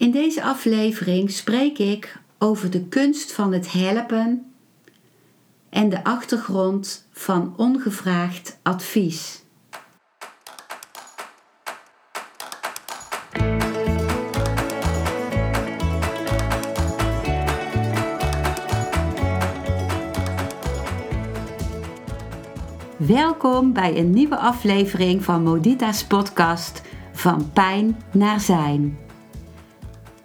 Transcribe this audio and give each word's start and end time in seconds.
In 0.00 0.10
deze 0.10 0.42
aflevering 0.42 1.30
spreek 1.30 1.78
ik 1.78 2.18
over 2.38 2.70
de 2.70 2.84
kunst 2.84 3.32
van 3.32 3.52
het 3.52 3.72
helpen 3.72 4.52
en 5.70 5.88
de 5.88 6.04
achtergrond 6.04 7.08
van 7.12 7.54
ongevraagd 7.56 8.58
advies. 8.62 9.42
Welkom 22.96 23.72
bij 23.72 23.98
een 23.98 24.10
nieuwe 24.10 24.36
aflevering 24.36 25.24
van 25.24 25.42
Modita's 25.42 26.04
podcast 26.04 26.82
Van 27.12 27.52
Pijn 27.52 27.96
naar 28.12 28.40
Zijn. 28.40 29.08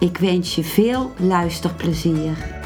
Ik 0.00 0.16
wens 0.18 0.54
je 0.54 0.64
veel 0.64 1.12
luisterplezier. 1.18 2.58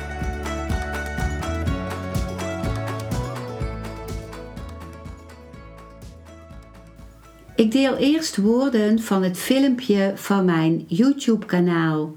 Ik 7.57 7.73
deel 7.73 7.97
eerst 7.97 8.37
woorden 8.37 9.01
van 9.01 9.23
het 9.23 9.39
filmpje 9.39 10.13
van 10.17 10.45
mijn 10.45 10.85
YouTube-kanaal 10.87 12.17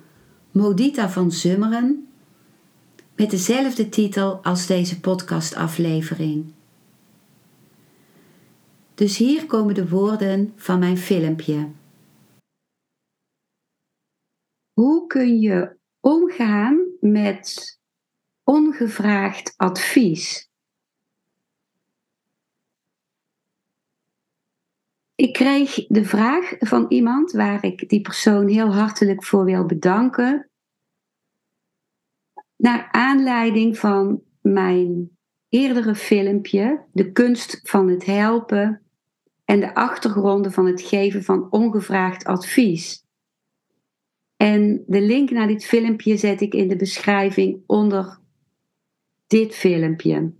Modita 0.52 1.10
van 1.10 1.32
Zummeren 1.32 2.08
met 3.16 3.30
dezelfde 3.30 3.90
titel 3.90 4.40
als 4.44 4.68
deze 4.68 5.00
podcastaflevering. 5.00 6.54
Dus 8.96 9.18
hier 9.18 9.46
komen 9.46 9.74
de 9.74 9.90
woorden 9.90 10.54
van 10.56 10.80
mijn 10.80 10.98
filmpje. 10.98 11.68
Hoe 14.78 15.08
kun 15.08 15.40
je 15.40 15.76
omgaan 16.00 16.86
met 17.00 17.80
ongevraagd 18.44 19.54
advies? 19.56 20.50
Ik 25.16 25.34
kreeg 25.34 25.88
de 25.88 26.06
vraag 26.06 26.56
van 26.60 26.86
iemand 26.90 27.32
waar 27.32 27.64
ik 27.64 27.90
die 27.90 28.02
persoon 28.02 28.48
heel 28.48 28.74
hartelijk 28.74 29.24
voor 29.24 29.44
wil 29.44 29.66
bedanken. 29.66 30.50
Naar 32.56 32.92
aanleiding 32.92 33.78
van 33.78 34.22
mijn 34.42 35.18
eerdere 35.50 35.96
filmpje, 35.96 36.86
De 36.92 37.12
kunst 37.12 37.60
van 37.64 37.90
het 37.90 38.06
helpen 38.06 38.82
en 39.46 39.60
de 39.60 39.76
achtergronden 39.76 40.52
van 40.52 40.66
het 40.66 40.82
geven 40.82 41.24
van 41.24 41.52
ongevraagd 41.52 42.26
advies. 42.26 43.07
En 44.38 44.84
de 44.88 45.02
link 45.02 45.30
naar 45.30 45.48
dit 45.48 45.66
filmpje 45.66 46.18
zet 46.18 46.42
ik 46.42 46.54
in 46.54 46.68
de 46.68 46.76
beschrijving 46.76 47.64
onder 47.66 48.20
dit 49.28 49.56
filmpje. 49.56 50.34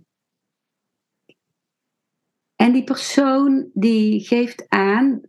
En 2.56 2.72
die 2.72 2.84
persoon 2.84 3.70
die 3.74 4.20
geeft 4.20 4.68
aan 4.68 5.20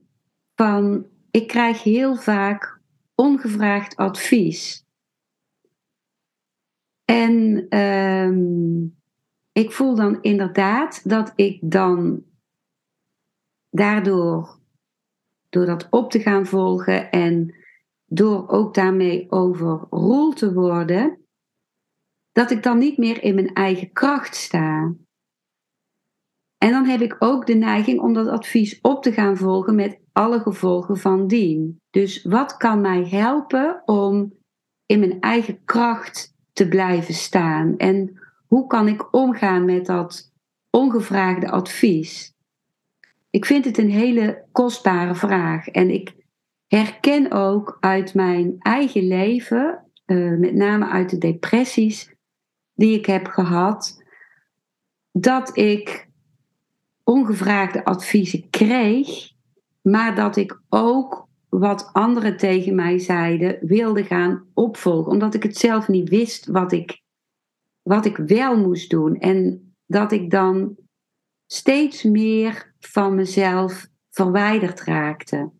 van 0.56 1.06
ik 1.31 1.47
krijg 1.47 1.84
heel 1.84 2.16
vaak 2.16 2.80
ongevraagd 3.16 3.96
advies. 3.96 4.86
En 7.06 7.66
ehm, 7.69 8.84
ik 9.51 9.72
voel 9.72 9.96
dan 9.96 10.22
inderdaad 10.22 11.09
dat 11.09 11.34
ik 11.36 11.59
dan 11.62 12.24
daardoor, 13.69 14.59
door 15.50 15.66
dat 15.66 15.88
op 15.90 16.12
te 16.12 16.19
gaan 16.19 16.46
volgen 16.46 17.12
en 17.12 17.59
door 18.09 18.47
ook 18.47 18.74
daarmee 18.74 19.31
overroeld 19.31 20.38
te 20.38 20.53
worden, 20.53 21.18
dat 22.31 22.52
ik 22.52 22.64
dan 22.64 22.78
niet 22.78 22.97
meer 22.97 23.24
in 23.24 23.36
mijn 23.36 23.53
eigen 23.53 23.92
kracht 23.92 24.36
sta. 24.36 24.94
En 26.58 26.72
dan 26.72 26.86
heb 26.86 27.02
ik 27.02 27.16
ook 27.19 27.48
de 27.48 27.53
neiging 27.53 28.00
om 28.00 28.14
dat 28.14 28.28
advies 28.28 28.81
op 28.81 29.03
te 29.03 29.12
gaan 29.12 29.38
volgen 29.38 29.75
met 29.75 30.00
alle 30.12 30.40
gevolgen 30.40 30.98
van 30.98 31.28
dien. 31.28 31.81
Dus 31.90 32.24
wat 32.24 32.58
kan 32.58 32.81
mij 32.81 33.08
helpen 33.08 33.81
om 33.86 34.34
in 34.86 35.00
mijn 35.00 35.22
eigen 35.22 35.64
kracht 35.66 36.34
te 36.53 36.68
blijven 36.68 37.14
staan? 37.14 37.78
En 37.78 38.19
hoe 38.48 38.68
kan 38.68 38.88
ik 38.88 39.14
omgaan 39.14 39.66
met 39.66 39.86
dat 39.86 40.31
ongevraagde 40.69 41.50
advies? 41.50 42.34
Ik 43.30 43.46
vind 43.46 43.66
het 43.66 43.78
een 43.78 43.92
hele 43.92 44.46
kostbare 44.52 45.16
vraag. 45.16 45.68
En 45.68 45.90
ik 45.90 46.19
herken 46.69 47.31
ook 47.31 47.78
uit 47.80 48.13
mijn 48.13 48.56
eigen 48.59 49.07
leven, 49.07 49.85
uh, 50.06 50.38
met 50.38 50.53
name 50.53 50.88
uit 50.88 51.09
de 51.09 51.18
depressies 51.18 52.13
die 52.74 52.97
ik 52.97 53.06
heb 53.06 53.28
gehad, 53.28 54.03
dat 55.12 55.57
ik 55.57 56.09
ongevraagde 57.03 57.85
adviezen 57.85 58.50
kreeg, 58.50 59.31
maar 59.81 60.16
dat 60.16 60.35
ik 60.35 60.62
ook 60.69 61.28
wat 61.50 61.90
anderen 61.94 62.38
tegen 62.38 62.75
mij 62.75 63.00
zeiden 63.00 63.57
wilde 63.62 64.03
gaan 64.03 64.46
opvolgen, 64.53 65.12
omdat 65.12 65.34
ik 65.34 65.44
het 65.44 65.57
zelf 65.57 65.88
niet 65.88 66.09
wist 66.09 66.47
wat 66.47 66.72
ik, 66.72 67.01
wat 67.81 68.06
ik 68.06 68.18
wel 68.18 68.57
moest 68.57 68.90
doen. 68.90 69.16
En 69.16 69.69
dat 69.86 70.12
ik 70.12 70.31
dan 70.31 70.78
steeds 71.46 72.03
meer 72.03 72.74
van 72.80 73.16
mezelf 73.16 73.88
verwijderd 74.09 74.81
raakte. 74.81 75.51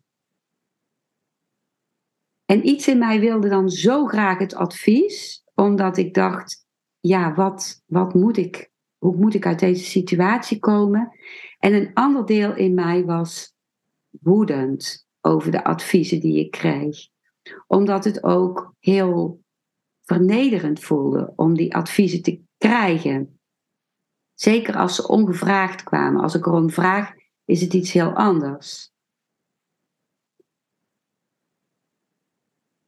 En 2.50 2.68
iets 2.68 2.88
in 2.88 2.98
mij 2.98 3.20
wilde 3.20 3.48
dan 3.48 3.68
zo 3.68 4.06
graag 4.06 4.38
het 4.38 4.54
advies, 4.54 5.44
omdat 5.54 5.96
ik 5.96 6.14
dacht, 6.14 6.66
ja, 7.00 7.34
wat, 7.34 7.82
wat 7.86 8.14
moet 8.14 8.36
ik? 8.36 8.70
Hoe 8.98 9.16
moet 9.16 9.34
ik 9.34 9.46
uit 9.46 9.58
deze 9.58 9.84
situatie 9.84 10.58
komen? 10.58 11.18
En 11.58 11.74
een 11.74 11.90
ander 11.94 12.26
deel 12.26 12.54
in 12.56 12.74
mij 12.74 13.04
was 13.04 13.54
woedend 14.20 15.06
over 15.20 15.50
de 15.50 15.64
adviezen 15.64 16.20
die 16.20 16.38
ik 16.38 16.50
kreeg. 16.50 17.08
Omdat 17.66 18.04
het 18.04 18.24
ook 18.24 18.74
heel 18.78 19.42
vernederend 20.02 20.80
voelde 20.80 21.32
om 21.36 21.54
die 21.54 21.74
adviezen 21.74 22.22
te 22.22 22.40
krijgen. 22.58 23.40
Zeker 24.34 24.76
als 24.76 24.94
ze 24.94 25.08
ongevraagd 25.08 25.82
kwamen. 25.82 26.22
Als 26.22 26.34
ik 26.34 26.46
erom 26.46 26.70
vraag, 26.70 27.12
is 27.44 27.60
het 27.60 27.74
iets 27.74 27.92
heel 27.92 28.12
anders. 28.12 28.92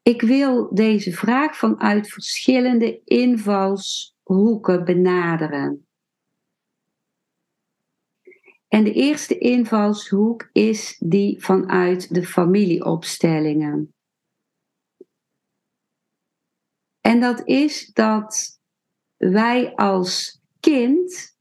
Ik 0.02 0.22
wil 0.22 0.74
deze 0.74 1.12
vraag 1.12 1.56
vanuit 1.56 2.08
verschillende 2.08 3.00
invalshoeken 3.04 4.84
benaderen. 4.84 5.86
En 8.68 8.84
de 8.84 8.92
eerste 8.92 9.38
invalshoek 9.38 10.48
is 10.52 10.96
die 10.98 11.42
vanuit 11.44 12.14
de 12.14 12.26
familieopstellingen. 12.26 13.94
En 17.00 17.20
dat 17.20 17.46
is 17.46 17.92
dat 17.92 18.60
wij 19.16 19.74
als 19.74 20.42
kind 20.60 21.36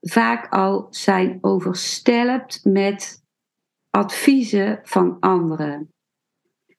vaak 0.00 0.52
al 0.52 0.86
zijn 0.90 1.38
overstelpt 1.40 2.64
met 2.64 3.24
adviezen 3.90 4.80
van 4.82 5.20
anderen. 5.20 5.91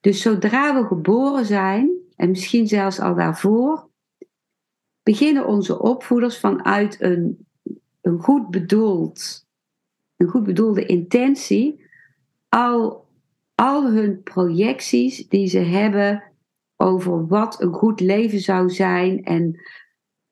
Dus 0.04 0.22
zodra 0.22 0.82
we 0.82 0.88
geboren 0.88 1.46
zijn, 1.46 1.92
en 2.16 2.30
misschien 2.30 2.68
zelfs 2.68 3.00
al 3.00 3.16
daarvoor, 3.16 3.90
beginnen 5.04 5.48
onze 5.48 5.80
opvoeders 5.80 6.40
vanuit 6.40 7.02
een, 7.02 7.48
een 8.02 8.20
goed 8.20 8.50
bedoeld, 8.50 9.46
een 10.16 10.28
goed 10.28 10.44
bedoelde 10.44 10.86
intentie, 10.86 11.86
al, 12.50 13.08
al 13.56 13.92
hun 13.92 14.24
projecties 14.24 15.28
die 15.28 15.48
ze 15.48 15.60
hebben 15.60 16.24
over 16.78 17.28
wat 17.28 17.62
een 17.62 17.74
goed 17.74 18.00
leven 18.00 18.40
zou 18.40 18.70
zijn 18.70 19.24
en 19.24 19.60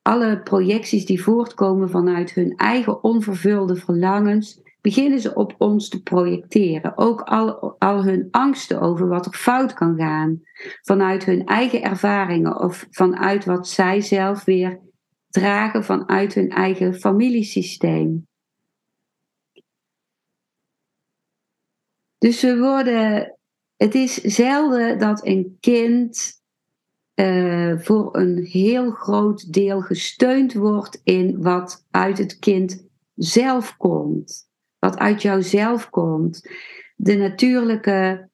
alle 0.01 0.41
projecties 0.41 1.06
die 1.06 1.24
voortkomen 1.24 1.89
vanuit 1.89 2.31
hun 2.31 2.56
eigen 2.56 3.03
onvervulde 3.03 3.75
verlangens, 3.75 4.62
beginnen 4.81 5.19
ze 5.19 5.33
op 5.33 5.56
ons 5.57 5.89
te 5.89 6.01
projecteren. 6.01 6.98
Ook 6.98 7.22
al, 7.22 7.75
al 7.80 8.04
hun 8.04 8.28
angsten 8.31 8.81
over 8.81 9.07
wat 9.07 9.25
er 9.25 9.33
fout 9.33 9.74
kan 9.74 9.98
gaan. 9.98 10.42
Vanuit 10.81 11.25
hun 11.25 11.45
eigen 11.45 11.81
ervaringen 11.81 12.60
of 12.60 12.88
vanuit 12.89 13.45
wat 13.45 13.68
zij 13.68 14.01
zelf 14.01 14.44
weer 14.44 14.80
dragen 15.28 15.83
vanuit 15.83 16.33
hun 16.33 16.50
eigen 16.50 16.95
familiesysteem. 16.95 18.28
Dus 22.18 22.42
we 22.42 22.57
worden. 22.57 23.36
Het 23.75 23.95
is 23.95 24.13
zelden 24.13 25.00
dat 25.00 25.25
een 25.25 25.57
kind 25.60 26.42
uh, 27.16 27.80
voor 27.80 28.16
een 28.18 28.38
heel 28.38 28.92
groot 28.92 29.54
deel 29.54 29.81
gesteund 29.81 30.54
wordt 30.54 31.01
in 31.04 31.42
wat 31.42 31.86
uit 31.92 32.18
het 32.18 32.39
kind 32.39 32.88
zelf 33.16 33.77
komt. 33.77 34.50
Wat 34.81 34.98
uit 34.98 35.22
jouzelf 35.22 35.89
komt. 35.89 36.50
De 36.95 37.16
natuurlijke 37.16 38.30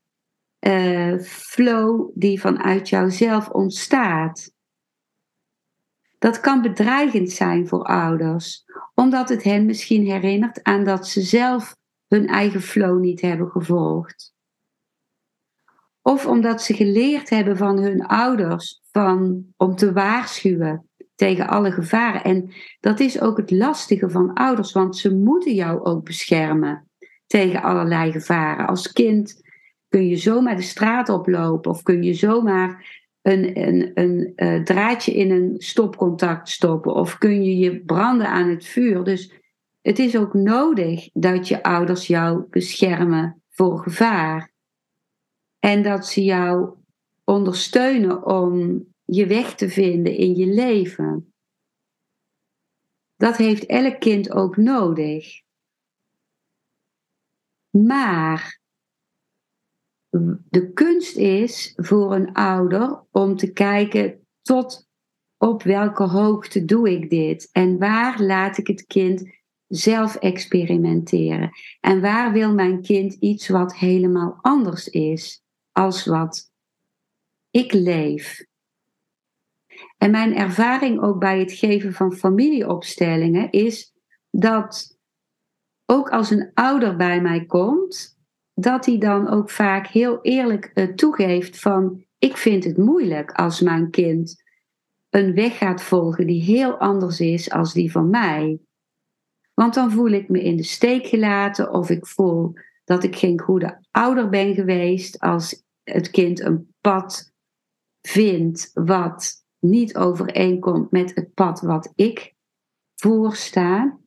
uh, 0.60 1.20
flow 1.20 2.12
die 2.14 2.40
vanuit 2.40 2.90
jouzelf 2.90 3.50
ontstaat. 3.50 4.52
Dat 6.20 6.40
kan 6.40 6.62
bedreigend 6.62 7.32
zijn 7.32 7.68
voor 7.68 7.84
ouders, 7.84 8.66
omdat 8.94 9.30
het 9.30 9.44
hen 9.44 9.66
misschien 9.66 10.06
herinnert 10.06 10.64
aan 10.64 10.84
dat 10.84 11.08
ze 11.08 11.22
zelf 11.22 11.76
hun 12.08 12.28
eigen 12.28 12.62
flow 12.62 13.00
niet 13.00 13.22
hebben 13.22 13.50
gevolgd. 13.50 14.34
Of 16.02 16.26
omdat 16.26 16.62
ze 16.62 16.74
geleerd 16.74 17.30
hebben 17.30 17.58
van 17.58 17.78
hun 17.78 18.06
ouders 18.06 18.82
van, 18.92 19.46
om 19.58 19.76
te 19.76 19.94
waarschuwen 19.94 20.87
tegen 21.18 21.48
alle 21.48 21.72
gevaren. 21.72 22.24
En 22.24 22.54
dat 22.80 23.00
is 23.00 23.22
ook 23.22 23.38
het 23.38 23.52
lastige 23.52 24.10
van 24.10 24.34
ouders, 24.34 24.72
want 24.72 24.98
ze 24.98 25.16
moeten 25.16 25.54
jou 25.54 25.84
ook 25.84 26.04
beschermen 26.04 26.90
tegen 27.28 27.62
allerlei 27.62 28.12
gevaren. 28.12 28.68
Als 28.68 28.92
kind 28.92 29.42
kun 29.90 30.08
je 30.08 30.16
zomaar 30.16 30.56
de 30.56 30.62
straat 30.62 31.10
oplopen 31.10 31.72
of 31.72 31.84
kun 31.84 32.04
je 32.04 32.14
zomaar 32.14 32.96
een, 33.22 33.68
een, 33.68 33.92
een 33.94 34.34
uh, 34.36 34.64
draadje 34.64 35.14
in 35.14 35.32
een 35.32 35.56
stopcontact 35.58 36.50
stoppen 36.50 36.94
of 36.94 37.18
kun 37.18 37.44
je 37.44 37.58
je 37.58 37.80
branden 37.86 38.28
aan 38.28 38.50
het 38.50 38.66
vuur. 38.66 39.04
Dus 39.04 39.34
het 39.82 40.00
is 40.00 40.18
ook 40.18 40.34
nodig 40.34 41.10
dat 41.14 41.48
je 41.48 41.64
ouders 41.64 42.08
jou 42.08 42.44
beschermen 42.50 43.42
voor 43.50 43.80
gevaar. 43.80 44.52
En 45.60 45.84
dat 45.84 46.08
ze 46.08 46.24
jou 46.24 46.70
ondersteunen 47.24 48.26
om 48.26 48.86
je 49.08 49.28
weg 49.28 49.56
te 49.56 49.70
vinden 49.70 50.16
in 50.16 50.36
je 50.36 50.46
leven. 50.46 51.34
Dat 53.16 53.38
heeft 53.38 53.66
elk 53.66 54.00
kind 54.00 54.32
ook 54.32 54.58
nodig. 54.58 55.42
Maar 57.70 58.60
de 60.50 60.72
kunst 60.74 61.16
is 61.16 61.74
voor 61.76 62.16
een 62.16 62.34
ouder 62.34 63.06
om 63.12 63.36
te 63.36 63.52
kijken 63.52 64.28
tot 64.42 64.88
op 65.38 65.64
welke 65.64 66.04
hoogte 66.04 66.66
doe 66.66 66.92
ik 66.92 67.10
dit 67.10 67.50
en 67.52 67.78
waar 67.78 68.22
laat 68.22 68.58
ik 68.58 68.68
het 68.68 68.86
kind 68.86 69.36
zelf 69.68 70.16
experimenteren 70.16 71.50
en 71.80 72.02
waar 72.02 72.32
wil 72.32 72.54
mijn 72.54 72.82
kind 72.82 73.14
iets 73.14 73.48
wat 73.48 73.76
helemaal 73.76 74.40
anders 74.42 74.88
is 74.88 75.44
als 75.72 76.06
wat 76.06 76.52
ik 77.50 77.74
leef. 77.74 78.47
En 79.98 80.12
mijn 80.12 80.36
ervaring 80.36 81.02
ook 81.02 81.20
bij 81.20 81.40
het 81.40 81.52
geven 81.52 81.94
van 81.94 82.14
familieopstellingen 82.14 83.52
is 83.52 83.94
dat 84.30 84.98
ook 85.86 86.10
als 86.10 86.30
een 86.30 86.52
ouder 86.54 86.96
bij 86.96 87.22
mij 87.22 87.46
komt, 87.46 88.18
dat 88.54 88.86
hij 88.86 88.98
dan 88.98 89.30
ook 89.30 89.50
vaak 89.50 89.88
heel 89.88 90.22
eerlijk 90.22 90.72
uh, 90.74 90.94
toegeeft 90.94 91.60
van 91.60 92.06
ik 92.18 92.38
vind 92.38 92.64
het 92.64 92.78
moeilijk 92.78 93.32
als 93.32 93.62
mijn 93.62 93.90
kind 93.90 94.44
een 95.10 95.34
weg 95.34 95.58
gaat 95.58 95.84
volgen 95.84 96.28
die 96.28 96.42
heel 96.42 96.78
anders 96.78 97.20
is 97.20 97.52
als 97.52 97.74
die 97.74 97.92
van 97.92 98.10
mij. 98.10 98.60
Want 99.54 99.74
dan 99.74 99.92
voel 99.92 100.10
ik 100.10 100.30
me 100.30 100.44
in 100.44 100.56
de 100.56 100.64
steek 100.64 101.08
gelaten 101.08 101.72
of 101.72 101.90
ik 101.90 102.06
voel 102.06 102.54
dat 102.84 103.04
ik 103.04 103.16
geen 103.16 103.40
goede 103.40 103.86
ouder 103.92 104.30
ben 104.30 104.54
geweest 104.54 105.20
als 105.20 105.64
het 105.84 106.10
kind 106.10 106.40
een 106.40 106.76
pad 106.82 107.32
vindt 108.02 108.72
wat 108.74 109.46
niet 109.70 109.98
overeenkomt 109.98 110.92
met 110.92 111.16
het 111.16 111.34
pad 111.34 111.62
wat 111.62 111.92
ik 111.96 112.36
voorsta. 112.96 114.00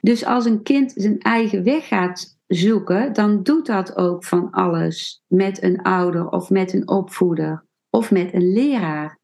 Dus 0.00 0.24
als 0.24 0.44
een 0.44 0.62
kind 0.62 0.92
zijn 0.96 1.18
eigen 1.18 1.64
weg 1.64 1.88
gaat 1.88 2.38
zoeken, 2.46 3.12
dan 3.12 3.42
doet 3.42 3.66
dat 3.66 3.96
ook 3.96 4.24
van 4.24 4.50
alles 4.50 5.22
met 5.26 5.62
een 5.62 5.82
ouder 5.82 6.28
of 6.28 6.50
met 6.50 6.72
een 6.72 6.88
opvoeder 6.88 7.66
of 7.90 8.10
met 8.10 8.34
een 8.34 8.52
leraar. 8.52 9.18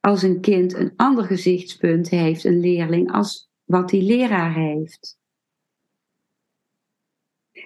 Als 0.00 0.22
een 0.22 0.40
kind 0.40 0.74
een 0.74 0.92
ander 0.96 1.24
gezichtspunt 1.24 2.08
heeft, 2.08 2.44
een 2.44 2.60
leerling, 2.60 3.12
als 3.12 3.48
wat 3.64 3.88
die 3.88 4.02
leraar 4.02 4.54
heeft. 4.54 5.18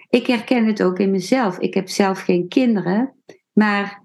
Ik 0.09 0.27
herken 0.27 0.65
het 0.65 0.83
ook 0.83 0.99
in 0.99 1.11
mezelf. 1.11 1.59
Ik 1.59 1.73
heb 1.73 1.89
zelf 1.89 2.19
geen 2.19 2.47
kinderen, 2.47 3.15
maar 3.53 4.03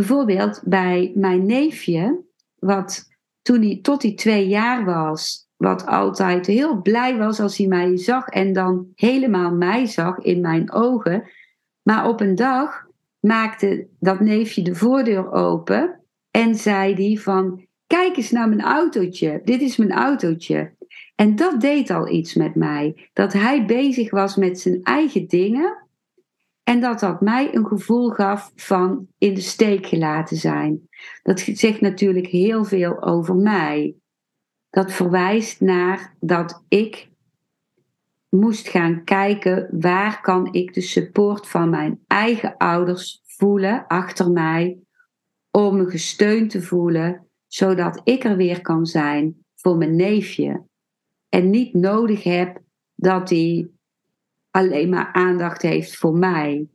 bijvoorbeeld 0.00 0.62
bij 0.64 1.12
mijn 1.14 1.46
neefje, 1.46 2.22
wat 2.58 3.08
toen 3.42 3.62
hij 3.62 3.78
tot 3.82 4.02
hij 4.02 4.14
twee 4.14 4.48
jaar 4.48 4.84
was, 4.84 5.48
wat 5.56 5.86
altijd 5.86 6.46
heel 6.46 6.80
blij 6.82 7.16
was 7.16 7.40
als 7.40 7.56
hij 7.56 7.66
mij 7.66 7.96
zag 7.96 8.26
en 8.26 8.52
dan 8.52 8.86
helemaal 8.94 9.54
mij 9.54 9.86
zag 9.86 10.18
in 10.18 10.40
mijn 10.40 10.72
ogen. 10.72 11.30
Maar 11.82 12.08
op 12.08 12.20
een 12.20 12.34
dag 12.34 12.86
maakte 13.20 13.86
dat 13.98 14.20
neefje 14.20 14.62
de 14.62 14.74
voordeur 14.74 15.32
open 15.32 16.00
en 16.30 16.54
zei 16.54 16.94
hij 16.94 17.22
van, 17.22 17.66
kijk 17.86 18.16
eens 18.16 18.30
naar 18.30 18.48
mijn 18.48 18.62
autootje, 18.62 19.40
dit 19.44 19.60
is 19.60 19.76
mijn 19.76 19.92
autootje. 19.92 20.74
En 21.14 21.36
dat 21.36 21.60
deed 21.60 21.90
al 21.90 22.08
iets 22.08 22.34
met 22.34 22.54
mij, 22.54 23.08
dat 23.12 23.32
hij 23.32 23.64
bezig 23.64 24.10
was 24.10 24.36
met 24.36 24.60
zijn 24.60 24.82
eigen 24.82 25.26
dingen 25.26 25.88
en 26.70 26.80
dat 26.80 27.00
dat 27.00 27.20
mij 27.20 27.54
een 27.54 27.66
gevoel 27.66 28.10
gaf 28.10 28.52
van 28.54 29.06
in 29.18 29.34
de 29.34 29.40
steek 29.40 29.86
gelaten 29.86 30.36
zijn. 30.36 30.88
Dat 31.22 31.40
zegt 31.40 31.80
natuurlijk 31.80 32.26
heel 32.26 32.64
veel 32.64 33.02
over 33.02 33.34
mij 33.34 33.94
dat 34.68 34.92
verwijst 34.92 35.60
naar 35.60 36.16
dat 36.20 36.64
ik 36.68 37.10
moest 38.28 38.68
gaan 38.68 39.04
kijken 39.04 39.68
waar 39.80 40.20
kan 40.20 40.52
ik 40.52 40.74
de 40.74 40.80
support 40.80 41.48
van 41.48 41.70
mijn 41.70 42.00
eigen 42.06 42.56
ouders 42.56 43.22
voelen 43.24 43.86
achter 43.86 44.30
mij 44.30 44.78
om 45.50 45.76
me 45.76 45.90
gesteund 45.90 46.50
te 46.50 46.62
voelen 46.62 47.26
zodat 47.46 48.00
ik 48.04 48.24
er 48.24 48.36
weer 48.36 48.60
kan 48.60 48.86
zijn 48.86 49.44
voor 49.54 49.76
mijn 49.76 49.96
neefje 49.96 50.64
en 51.28 51.50
niet 51.50 51.74
nodig 51.74 52.22
heb 52.22 52.60
dat 52.94 53.30
hij 53.30 53.70
alleen 54.50 54.88
maar 54.88 55.12
aandacht 55.12 55.62
heeft 55.62 55.96
voor 55.96 56.14
mij 56.14 56.68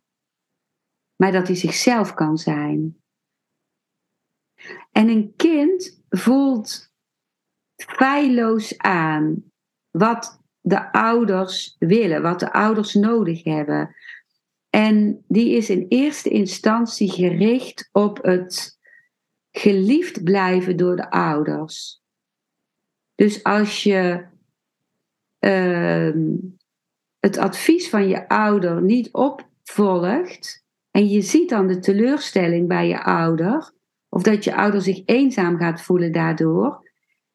maar 1.15 1.31
dat 1.31 1.47
hij 1.47 1.55
zichzelf 1.55 2.13
kan 2.13 2.37
zijn. 2.37 3.01
En 4.91 5.09
een 5.09 5.33
kind 5.35 6.03
voelt 6.09 6.93
feilloos 7.75 8.77
aan 8.77 9.51
wat 9.91 10.43
de 10.59 10.91
ouders 10.91 11.75
willen, 11.79 12.21
wat 12.21 12.39
de 12.39 12.53
ouders 12.53 12.93
nodig 12.93 13.43
hebben. 13.43 13.95
En 14.69 15.25
die 15.27 15.55
is 15.55 15.69
in 15.69 15.85
eerste 15.87 16.29
instantie 16.29 17.11
gericht 17.11 17.89
op 17.91 18.23
het 18.23 18.79
geliefd 19.51 20.23
blijven 20.23 20.77
door 20.77 20.95
de 20.95 21.09
ouders. 21.09 22.03
Dus 23.15 23.43
als 23.43 23.83
je 23.83 24.25
uh, 25.39 26.15
het 27.25 27.37
advies 27.37 27.89
van 27.89 28.07
je 28.07 28.27
ouder 28.27 28.81
niet 28.81 29.11
opvolgt 29.11 30.65
en 30.91 31.07
je 31.09 31.21
ziet 31.21 31.49
dan 31.49 31.67
de 31.67 31.79
teleurstelling 31.79 32.67
bij 32.67 32.87
je 32.87 33.03
ouder, 33.03 33.73
of 34.09 34.21
dat 34.21 34.43
je 34.43 34.55
ouder 34.55 34.81
zich 34.81 35.01
eenzaam 35.05 35.57
gaat 35.57 35.81
voelen 35.81 36.11
daardoor, 36.11 36.89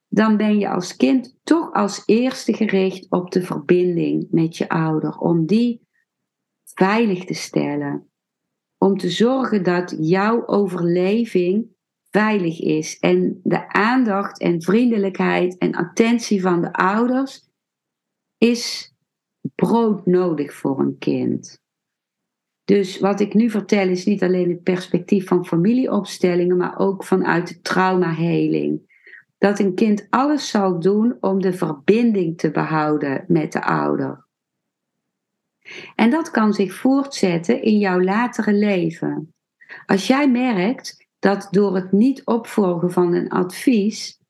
dan 0.09 0.37
ben 0.37 0.59
je 0.59 0.69
als 0.69 0.97
kind 0.97 1.39
toch 1.43 1.73
als 1.73 2.03
eerste 2.07 2.53
gericht 2.53 3.11
op 3.11 3.31
de 3.31 3.43
verbinding 3.43 4.27
met 4.31 4.57
je 4.57 4.69
ouder, 4.69 5.19
om 5.19 5.47
die 5.47 5.89
veilig 6.65 7.25
te 7.25 7.35
stellen. 7.35 8.11
Om 8.79 8.97
te 8.97 9.11
zorgen 9.11 9.63
dat 9.63 9.97
jouw 9.99 10.47
overleving 10.47 11.67
veilig 12.11 12.61
is. 12.61 12.99
En 12.99 13.41
de 13.43 13.69
aandacht 13.69 14.41
en 14.41 14.63
vriendelijkheid 14.63 15.59
en 15.59 15.75
attentie 15.75 16.41
van 16.41 16.61
de 16.61 16.73
ouders 16.73 17.49
is 18.39 18.90
broodnodig 19.61 20.55
voor 20.55 20.81
een 20.81 20.99
kind. 20.99 21.61
Dus 22.65 22.99
wat 22.99 23.21
ik 23.21 23.35
nu 23.35 23.51
vertel 23.51 23.89
is 23.89 24.05
niet 24.05 24.23
alleen 24.23 24.51
het 24.51 24.63
perspectief 24.63 25.27
van 25.27 25.47
familieopstellingen, 25.47 26.57
maar 26.57 26.79
ook 26.79 27.05
vanuit 27.05 27.49
de 27.49 27.61
traumaheling 27.61 28.89
dat 29.39 29.59
een 29.59 29.75
kind 29.75 30.07
alles 30.11 30.49
zal 30.49 30.81
doen 30.81 31.17
om 31.21 31.41
de 31.41 31.53
verbinding 31.53 32.39
te 32.39 32.51
behouden 32.51 33.25
met 33.29 33.53
de 33.53 33.65
ouder. 33.65 34.27
En 35.95 36.11
dat 36.11 36.31
kan 36.31 36.53
zich 36.53 36.75
voortzetten 36.75 37.63
in 37.63 37.79
jouw 37.79 38.01
latere 38.01 38.53
leven. 38.53 39.35
Als 39.87 40.07
jij 40.07 40.31
merkt 40.31 41.09
dat 41.19 41.49
door 41.51 41.75
het 41.75 41.93
niet 41.93 42.25
opvolgen 42.25 42.91
van 42.93 43.15
een 43.15 43.29
advies 43.29 44.21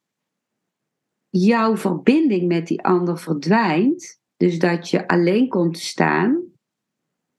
jouw 1.29 1.77
verbinding 1.77 2.49
met 2.49 2.67
die 2.67 2.83
ander 2.83 3.19
verdwijnt, 3.19 4.20
dus 4.40 4.59
dat 4.59 4.90
je 4.90 5.09
alleen 5.09 5.49
komt 5.49 5.75
te 5.75 5.80
staan 5.80 6.42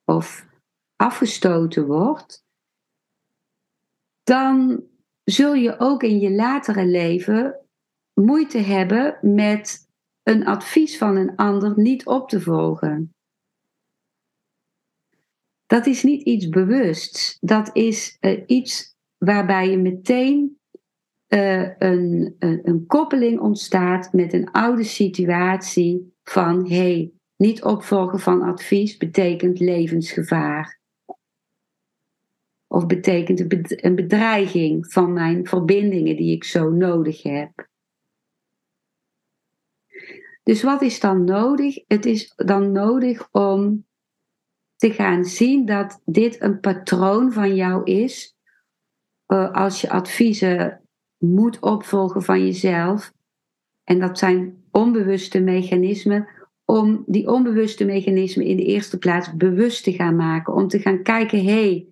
of 0.05 0.47
afgestoten 0.95 1.85
wordt, 1.85 2.45
dan 4.23 4.83
zul 5.23 5.53
je 5.53 5.79
ook 5.79 6.03
in 6.03 6.19
je 6.19 6.31
latere 6.31 6.85
leven 6.85 7.65
moeite 8.13 8.57
hebben 8.57 9.17
met 9.21 9.89
een 10.23 10.45
advies 10.45 10.97
van 10.97 11.15
een 11.15 11.35
ander 11.35 11.79
niet 11.79 12.05
op 12.05 12.29
te 12.29 12.41
volgen. 12.41 13.13
Dat 15.65 15.85
is 15.85 16.03
niet 16.03 16.21
iets 16.21 16.49
bewusts. 16.49 17.37
Dat 17.39 17.75
is 17.75 18.17
uh, 18.19 18.43
iets 18.45 18.95
waarbij 19.17 19.69
je 19.69 19.77
meteen 19.77 20.59
een, 21.27 21.75
een, 21.77 22.35
een, 22.63 22.85
koppeling 22.85 23.39
ontstaat 23.39 24.13
met 24.13 24.33
een 24.33 24.51
oude 24.51 24.83
situatie 24.83 26.11
van 26.23 26.69
hey, 26.69 27.11
niet 27.35 27.63
opvolgen 27.63 28.19
van 28.19 28.41
advies 28.41 28.97
betekent 28.97 29.59
levensgevaar. 29.59 30.79
Of 32.67 32.85
betekent 32.85 33.39
een 33.83 33.95
bedreiging 33.95 34.91
van 34.91 35.13
mijn 35.13 35.47
verbindingen 35.47 36.15
die 36.15 36.35
ik 36.35 36.43
zo 36.43 36.69
nodig 36.69 37.23
heb. 37.23 37.69
Dus 40.43 40.63
wat 40.63 40.81
is 40.81 40.99
dan 40.99 41.23
nodig? 41.23 41.83
Het 41.87 42.05
is 42.05 42.33
dan 42.35 42.71
nodig 42.71 43.27
om 43.31 43.85
te 44.75 44.91
gaan 44.91 45.25
zien 45.25 45.65
dat 45.65 46.01
dit 46.05 46.41
een 46.41 46.59
patroon 46.59 47.31
van 47.31 47.55
jou 47.55 47.83
is. 47.83 48.35
Uh, 49.27 49.51
als 49.51 49.81
je 49.81 49.89
adviezen 49.89 50.81
moet 51.17 51.59
opvolgen 51.59 52.21
van 52.21 52.45
jezelf. 52.45 53.13
En 53.83 53.99
dat 53.99 54.17
zijn 54.17 54.60
onbewuste 54.71 55.39
mechanismen. 55.39 56.27
Om 56.65 57.03
die 57.07 57.27
onbewuste 57.27 57.85
mechanismen 57.85 58.45
in 58.45 58.57
de 58.57 58.65
eerste 58.65 58.97
plaats 58.97 59.35
bewust 59.35 59.83
te 59.83 59.93
gaan 59.93 60.15
maken. 60.15 60.53
Om 60.53 60.67
te 60.67 60.79
gaan 60.79 61.03
kijken, 61.03 61.43
hé, 61.43 61.51
hey, 61.51 61.87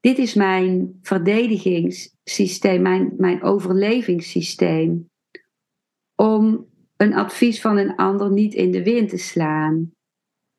dit 0.00 0.18
is 0.18 0.34
mijn 0.34 0.98
verdedigingssysteem, 1.02 2.82
mijn, 2.82 3.12
mijn 3.16 3.42
overlevingssysteem. 3.42 5.10
Om 6.14 6.66
een 6.96 7.14
advies 7.14 7.60
van 7.60 7.76
een 7.76 7.96
ander 7.96 8.30
niet 8.30 8.54
in 8.54 8.70
de 8.70 8.82
wind 8.82 9.08
te 9.08 9.16
slaan. 9.16 9.92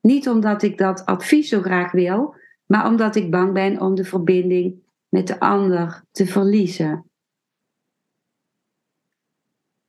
Niet 0.00 0.28
omdat 0.28 0.62
ik 0.62 0.78
dat 0.78 1.06
advies 1.06 1.48
zo 1.48 1.60
graag 1.60 1.92
wil, 1.92 2.34
maar 2.66 2.86
omdat 2.86 3.16
ik 3.16 3.30
bang 3.30 3.52
ben 3.52 3.80
om 3.80 3.94
de 3.94 4.04
verbinding 4.04 4.82
met 5.08 5.26
de 5.26 5.40
ander 5.40 6.04
te 6.10 6.26
verliezen. 6.26 7.10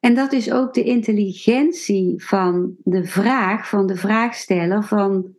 En 0.06 0.14
dat 0.14 0.32
is 0.32 0.52
ook 0.52 0.74
de 0.74 0.84
intelligentie 0.84 2.24
van 2.24 2.76
de 2.84 3.06
vraag, 3.06 3.70
van 3.70 3.88
de 3.88 3.96
vraagsteller 3.96 4.84
van, 4.84 5.36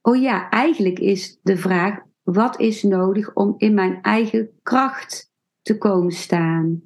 oh 0.00 0.20
ja, 0.20 0.50
eigenlijk 0.50 0.98
is 0.98 1.38
de 1.42 1.56
vraag, 1.56 1.98
wat 2.22 2.60
is 2.60 2.82
nodig 2.82 3.34
om 3.34 3.54
in 3.58 3.74
mijn 3.74 4.02
eigen 4.02 4.50
kracht 4.62 5.32
te 5.62 5.78
komen 5.78 6.12
staan? 6.12 6.82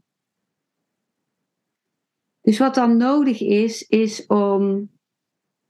Dus 2.40 2.58
wat 2.58 2.74
dan 2.74 2.96
nodig 2.96 3.40
is, 3.40 3.86
is 3.88 4.26
om 4.26 4.90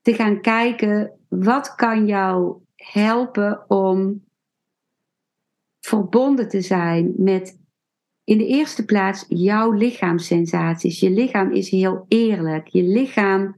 te 0.00 0.14
gaan 0.14 0.40
kijken 0.40 1.18
wat 1.28 1.74
kan 1.74 2.06
jou 2.06 2.56
helpen 2.76 3.70
om 3.70 4.24
verbonden 5.80 6.48
te 6.48 6.60
zijn 6.60 7.12
met 7.16 7.59
in 8.24 8.38
de 8.38 8.46
eerste 8.46 8.84
plaats 8.84 9.24
jouw 9.28 9.70
lichaamssensaties. 9.70 11.00
Je 11.00 11.10
lichaam 11.10 11.52
is 11.52 11.70
heel 11.70 12.04
eerlijk. 12.08 12.66
Je 12.66 12.82
lichaam 12.82 13.56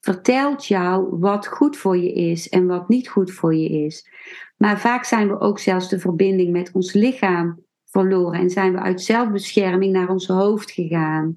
vertelt 0.00 0.66
jou 0.66 1.18
wat 1.18 1.46
goed 1.46 1.76
voor 1.76 1.96
je 1.96 2.12
is 2.12 2.48
en 2.48 2.66
wat 2.66 2.88
niet 2.88 3.08
goed 3.08 3.32
voor 3.32 3.54
je 3.54 3.68
is. 3.68 4.08
Maar 4.56 4.80
vaak 4.80 5.04
zijn 5.04 5.28
we 5.28 5.40
ook 5.40 5.58
zelfs 5.58 5.88
de 5.88 5.98
verbinding 5.98 6.52
met 6.52 6.72
ons 6.72 6.92
lichaam 6.92 7.64
verloren 7.84 8.40
en 8.40 8.50
zijn 8.50 8.72
we 8.72 8.78
uit 8.78 9.02
zelfbescherming 9.02 9.92
naar 9.92 10.08
ons 10.08 10.26
hoofd 10.26 10.70
gegaan. 10.70 11.34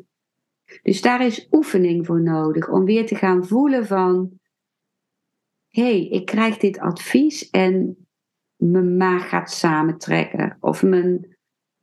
Dus 0.83 1.01
daar 1.01 1.25
is 1.25 1.47
oefening 1.51 2.05
voor 2.05 2.21
nodig 2.21 2.69
om 2.69 2.85
weer 2.85 3.05
te 3.05 3.15
gaan 3.15 3.45
voelen 3.45 3.85
van, 3.85 4.39
hé, 5.67 5.81
hey, 5.81 6.07
ik 6.07 6.25
krijg 6.25 6.57
dit 6.57 6.79
advies 6.79 7.49
en 7.49 8.05
mijn 8.55 8.97
maag 8.97 9.29
gaat 9.29 9.51
samentrekken 9.51 10.57
of 10.59 10.83
mijn, 10.83 11.37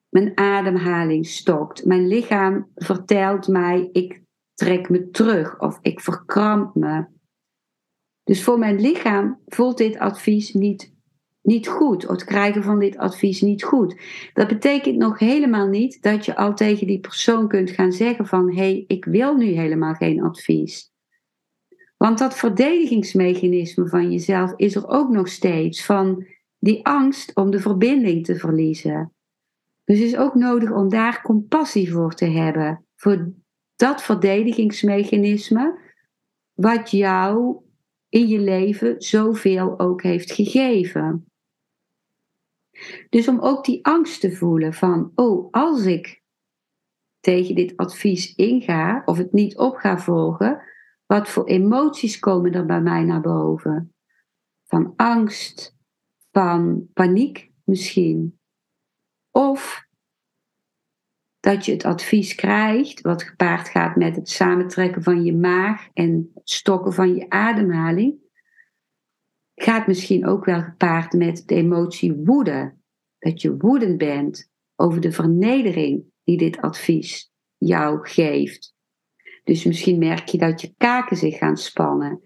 mijn 0.09 0.33
ademhaling 0.35 1.27
stokt. 1.27 1.85
Mijn 1.85 2.07
lichaam 2.07 2.71
vertelt 2.75 3.49
mij, 3.49 3.89
ik 3.93 4.23
trek 4.55 4.89
me 4.89 5.11
terug 5.11 5.61
of 5.61 5.79
ik 5.83 6.01
verkramp 6.01 6.75
me. 6.75 7.07
Dus 8.25 8.43
voor 8.43 8.59
mijn 8.59 8.81
lichaam 8.81 9.41
voelt 9.47 9.79
dit 9.79 9.99
advies 9.99 10.53
niet 10.53 10.97
niet 11.49 11.69
goed. 11.69 12.05
Of 12.05 12.11
het 12.11 12.25
krijgen 12.25 12.63
van 12.63 12.79
dit 12.79 12.97
advies 12.97 13.41
niet 13.41 13.65
goed. 13.65 14.01
Dat 14.33 14.49
betekent 14.49 14.97
nog 14.97 15.19
helemaal 15.19 15.67
niet 15.67 16.03
dat 16.03 16.25
je 16.25 16.37
al 16.37 16.55
tegen 16.55 16.87
die 16.87 17.01
persoon 17.01 17.49
kunt 17.49 17.71
gaan 17.71 17.93
zeggen 17.93 18.27
van 18.27 18.49
hé, 18.49 18.57
hey, 18.57 18.85
ik 18.87 19.05
wil 19.05 19.37
nu 19.37 19.47
helemaal 19.47 19.95
geen 19.95 20.23
advies. 20.23 20.93
Want 21.97 22.19
dat 22.19 22.37
verdedigingsmechanisme 22.37 23.89
van 23.89 24.11
jezelf 24.11 24.53
is 24.57 24.75
er 24.75 24.89
ook 24.89 25.11
nog 25.11 25.29
steeds 25.29 25.85
van 25.85 26.27
die 26.59 26.87
angst 26.87 27.35
om 27.35 27.51
de 27.51 27.61
verbinding 27.61 28.25
te 28.25 28.37
verliezen. 28.37 29.13
Dus 29.89 29.99
het 29.99 30.07
is 30.07 30.17
ook 30.17 30.35
nodig 30.35 30.71
om 30.71 30.89
daar 30.89 31.23
compassie 31.23 31.93
voor 31.93 32.15
te 32.15 32.25
hebben. 32.25 32.87
Voor 32.97 33.33
dat 33.77 34.03
verdedigingsmechanisme 34.03 35.79
wat 36.53 36.91
jou 36.91 37.57
in 38.09 38.29
je 38.29 38.39
leven 38.39 39.01
zoveel 39.01 39.79
ook 39.79 40.03
heeft 40.03 40.33
gegeven. 40.33 41.31
Dus 43.09 43.29
om 43.29 43.41
ook 43.41 43.65
die 43.65 43.87
angst 43.87 44.21
te 44.21 44.33
voelen 44.33 44.75
van, 44.75 45.13
oh, 45.15 45.49
als 45.51 45.85
ik 45.85 46.23
tegen 47.21 47.55
dit 47.55 47.77
advies 47.77 48.35
inga 48.35 49.03
of 49.05 49.17
het 49.17 49.33
niet 49.33 49.57
op 49.57 49.77
ga 49.77 49.99
volgen, 49.99 50.63
wat 51.07 51.29
voor 51.29 51.45
emoties 51.45 52.19
komen 52.19 52.53
er 52.53 52.67
bij 52.67 52.81
mij 52.81 53.05
naar 53.05 53.21
boven? 53.21 53.95
Van 54.65 54.93
angst, 54.97 55.77
van 56.31 56.89
paniek 56.93 57.51
misschien. 57.65 58.38
Of 59.39 59.87
dat 61.41 61.65
je 61.65 61.73
het 61.73 61.85
advies 61.85 62.35
krijgt, 62.35 63.01
wat 63.01 63.23
gepaard 63.23 63.69
gaat 63.69 63.97
met 63.97 64.17
het 64.17 64.29
samentrekken 64.29 65.03
van 65.03 65.25
je 65.25 65.37
maag 65.37 65.89
en 65.93 66.31
het 66.35 66.51
stokken 66.51 66.93
van 66.93 67.15
je 67.15 67.31
ademhaling 67.31 68.15
gaat 69.55 69.87
misschien 69.87 70.27
ook 70.27 70.45
wel 70.45 70.63
gepaard 70.63 71.13
met 71.13 71.43
de 71.47 71.55
emotie 71.55 72.15
woede. 72.15 72.77
Dat 73.19 73.43
je 73.43 73.57
woedend 73.57 73.99
bent 73.99 74.51
over 74.77 75.01
de 75.01 75.13
vernedering 75.13 76.05
die 76.25 76.37
dit 76.37 76.61
advies 76.61 77.33
jou 77.57 78.09
geeft. 78.09 78.75
Dus 79.45 79.65
misschien 79.65 79.99
merk 79.99 80.29
je 80.29 80.39
dat 80.39 80.61
je 80.61 80.75
kaken 80.77 81.17
zich 81.17 81.39
gaan 81.39 81.57
spannen 81.57 82.21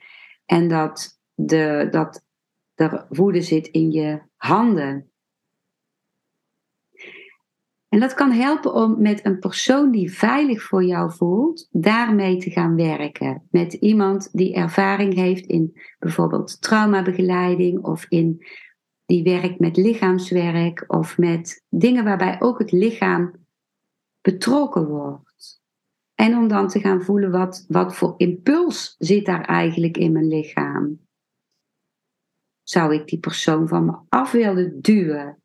en 0.44 0.68
dat, 0.68 1.20
de, 1.34 1.88
dat 1.90 2.24
er 2.74 3.06
woede 3.08 3.40
zit 3.40 3.66
in 3.66 3.90
je 3.90 4.22
handen. 4.36 5.11
En 7.92 8.00
dat 8.00 8.14
kan 8.14 8.30
helpen 8.30 8.74
om 8.74 9.02
met 9.02 9.26
een 9.26 9.38
persoon 9.38 9.90
die 9.90 10.12
veilig 10.12 10.62
voor 10.62 10.84
jou 10.84 11.12
voelt, 11.12 11.68
daarmee 11.70 12.36
te 12.36 12.50
gaan 12.50 12.74
werken. 12.74 13.42
Met 13.50 13.72
iemand 13.72 14.28
die 14.32 14.54
ervaring 14.54 15.14
heeft 15.14 15.46
in 15.46 15.80
bijvoorbeeld 15.98 16.62
traumabegeleiding 16.62 17.84
of 17.84 18.06
in 18.08 18.46
die 19.06 19.22
werkt 19.22 19.58
met 19.58 19.76
lichaamswerk 19.76 20.84
of 20.86 21.18
met 21.18 21.64
dingen 21.68 22.04
waarbij 22.04 22.40
ook 22.40 22.58
het 22.58 22.72
lichaam 22.72 23.46
betrokken 24.20 24.88
wordt. 24.88 25.60
En 26.14 26.36
om 26.36 26.48
dan 26.48 26.68
te 26.68 26.80
gaan 26.80 27.02
voelen 27.02 27.30
wat, 27.30 27.64
wat 27.68 27.96
voor 27.96 28.14
impuls 28.16 28.94
zit 28.98 29.26
daar 29.26 29.44
eigenlijk 29.44 29.96
in 29.96 30.12
mijn 30.12 30.28
lichaam. 30.28 31.00
Zou 32.62 32.94
ik 32.94 33.06
die 33.06 33.18
persoon 33.18 33.68
van 33.68 33.84
me 33.84 33.98
af 34.08 34.30
willen 34.30 34.80
duwen? 34.80 35.41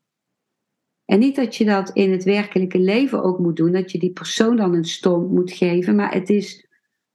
En 1.08 1.18
niet 1.18 1.36
dat 1.36 1.56
je 1.56 1.64
dat 1.64 1.90
in 1.90 2.12
het 2.12 2.24
werkelijke 2.24 2.78
leven 2.78 3.22
ook 3.22 3.38
moet 3.38 3.56
doen, 3.56 3.72
dat 3.72 3.92
je 3.92 3.98
die 3.98 4.12
persoon 4.12 4.56
dan 4.56 4.74
een 4.74 4.84
stom 4.84 5.34
moet 5.34 5.52
geven, 5.52 5.94
maar 5.94 6.12
het 6.12 6.30
is 6.30 6.68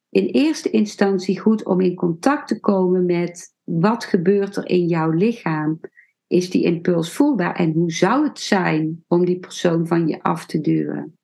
in 0.10 0.26
eerste 0.26 0.70
instantie 0.70 1.40
goed 1.40 1.66
om 1.66 1.82
in 1.82 1.96
contact 1.96 2.48
te 2.48 2.60
komen 2.60 3.06
met 3.06 3.56
wat 3.64 4.06
gebeurt 4.06 4.56
er 4.56 4.68
in 4.70 4.88
jouw 4.88 5.10
lichaam. 5.10 5.80
Is 6.28 6.50
die 6.50 6.64
impuls 6.64 7.12
voelbaar 7.12 7.56
en 7.56 7.72
hoe 7.72 7.92
zou 7.92 8.28
het 8.28 8.40
zijn 8.40 9.04
om 9.08 9.26
die 9.26 9.40
persoon 9.40 9.88
van 9.88 10.08
je 10.08 10.24
af 10.24 10.46
te 10.46 10.62
duwen? 10.62 11.18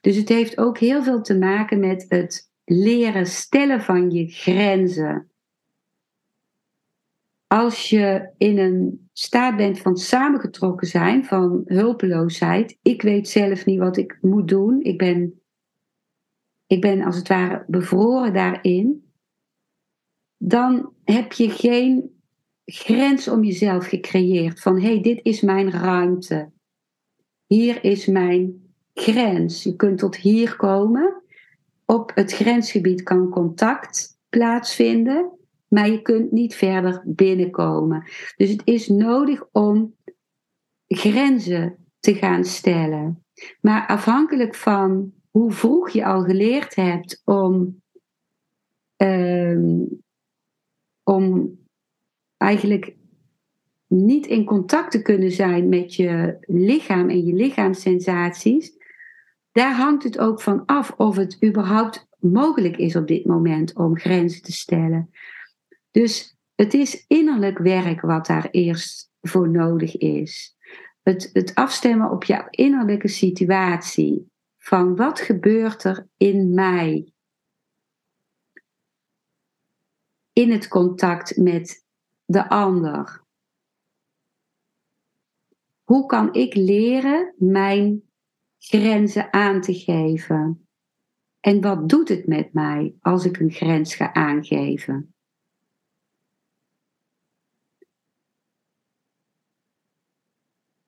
Dus 0.00 0.16
het 0.16 0.28
heeft 0.28 0.58
ook 0.58 0.78
heel 0.78 1.02
veel 1.02 1.22
te 1.22 1.38
maken 1.38 1.80
met 1.80 2.04
het 2.08 2.50
leren 2.64 3.26
stellen 3.26 3.80
van 3.80 4.10
je 4.10 4.28
grenzen. 4.28 5.30
Als 7.54 7.90
je 7.90 8.30
in 8.38 8.58
een 8.58 9.08
staat 9.12 9.56
bent 9.56 9.78
van 9.78 9.96
samengetrokken 9.96 10.86
zijn, 10.86 11.24
van 11.24 11.62
hulpeloosheid, 11.64 12.78
ik 12.82 13.02
weet 13.02 13.28
zelf 13.28 13.66
niet 13.66 13.78
wat 13.78 13.96
ik 13.96 14.18
moet 14.20 14.48
doen, 14.48 14.82
ik 14.82 14.98
ben, 14.98 15.40
ik 16.66 16.80
ben 16.80 17.02
als 17.02 17.16
het 17.16 17.28
ware 17.28 17.64
bevroren 17.66 18.32
daarin, 18.32 19.12
dan 20.36 20.92
heb 21.04 21.32
je 21.32 21.50
geen 21.50 22.20
grens 22.64 23.28
om 23.28 23.44
jezelf 23.44 23.86
gecreëerd 23.86 24.60
van 24.60 24.80
hé, 24.80 24.92
hey, 24.92 25.00
dit 25.00 25.20
is 25.22 25.40
mijn 25.40 25.70
ruimte. 25.70 26.50
Hier 27.46 27.84
is 27.84 28.06
mijn 28.06 28.72
grens. 28.94 29.62
Je 29.62 29.76
kunt 29.76 29.98
tot 29.98 30.16
hier 30.16 30.56
komen. 30.56 31.22
Op 31.84 32.12
het 32.14 32.32
grensgebied 32.32 33.02
kan 33.02 33.28
contact 33.28 34.18
plaatsvinden, 34.28 35.38
maar 35.74 35.90
je 35.90 36.02
kunt 36.02 36.32
niet 36.32 36.54
verder 36.54 37.02
binnenkomen. 37.04 38.04
Dus 38.36 38.50
het 38.50 38.62
is 38.64 38.88
nodig 38.88 39.46
om 39.52 39.96
grenzen 40.86 41.76
te 42.00 42.14
gaan 42.14 42.44
stellen. 42.44 43.24
Maar 43.60 43.86
afhankelijk 43.86 44.54
van 44.54 45.12
hoe 45.30 45.52
vroeg 45.52 45.90
je 45.90 46.04
al 46.04 46.22
geleerd 46.22 46.74
hebt 46.74 47.22
om, 47.24 47.82
um, 48.96 50.02
om 51.02 51.58
eigenlijk 52.36 52.96
niet 53.86 54.26
in 54.26 54.44
contact 54.44 54.90
te 54.90 55.02
kunnen 55.02 55.30
zijn 55.30 55.68
met 55.68 55.94
je 55.94 56.36
lichaam 56.40 57.08
en 57.08 57.24
je 57.24 57.34
lichaamssensaties, 57.34 58.72
daar 59.52 59.74
hangt 59.74 60.02
het 60.02 60.18
ook 60.18 60.40
van 60.40 60.64
af 60.66 60.94
of 60.96 61.16
het 61.16 61.44
überhaupt 61.44 62.06
mogelijk 62.18 62.76
is 62.76 62.96
op 62.96 63.06
dit 63.06 63.24
moment 63.24 63.74
om 63.74 63.98
grenzen 63.98 64.42
te 64.42 64.52
stellen. 64.52 65.10
Dus 65.94 66.36
het 66.54 66.74
is 66.74 67.06
innerlijk 67.06 67.58
werk 67.58 68.00
wat 68.00 68.26
daar 68.26 68.48
eerst 68.50 69.10
voor 69.20 69.48
nodig 69.48 69.96
is. 69.96 70.56
Het, 71.02 71.30
het 71.32 71.54
afstemmen 71.54 72.10
op 72.10 72.24
jouw 72.24 72.46
innerlijke 72.50 73.08
situatie. 73.08 74.32
Van 74.58 74.96
wat 74.96 75.20
gebeurt 75.20 75.84
er 75.84 76.08
in 76.16 76.54
mij? 76.54 77.12
In 80.32 80.50
het 80.50 80.68
contact 80.68 81.36
met 81.36 81.84
de 82.24 82.48
ander. 82.48 83.24
Hoe 85.82 86.06
kan 86.06 86.34
ik 86.34 86.54
leren 86.54 87.34
mijn 87.36 88.02
grenzen 88.58 89.32
aan 89.32 89.60
te 89.60 89.74
geven? 89.74 90.68
En 91.40 91.60
wat 91.60 91.88
doet 91.88 92.08
het 92.08 92.26
met 92.26 92.52
mij 92.52 92.94
als 93.00 93.24
ik 93.24 93.38
een 93.38 93.50
grens 93.50 93.94
ga 93.94 94.12
aangeven? 94.12 95.13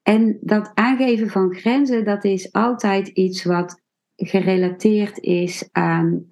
En 0.08 0.38
dat 0.40 0.70
aangeven 0.75 1.28
van 1.28 1.54
grenzen, 1.54 2.04
dat 2.04 2.25
is 2.25 2.52
altijd 2.52 3.08
iets 3.08 3.44
wat 3.44 3.82
gerelateerd 4.16 5.18
is 5.18 5.68
aan, 5.72 6.28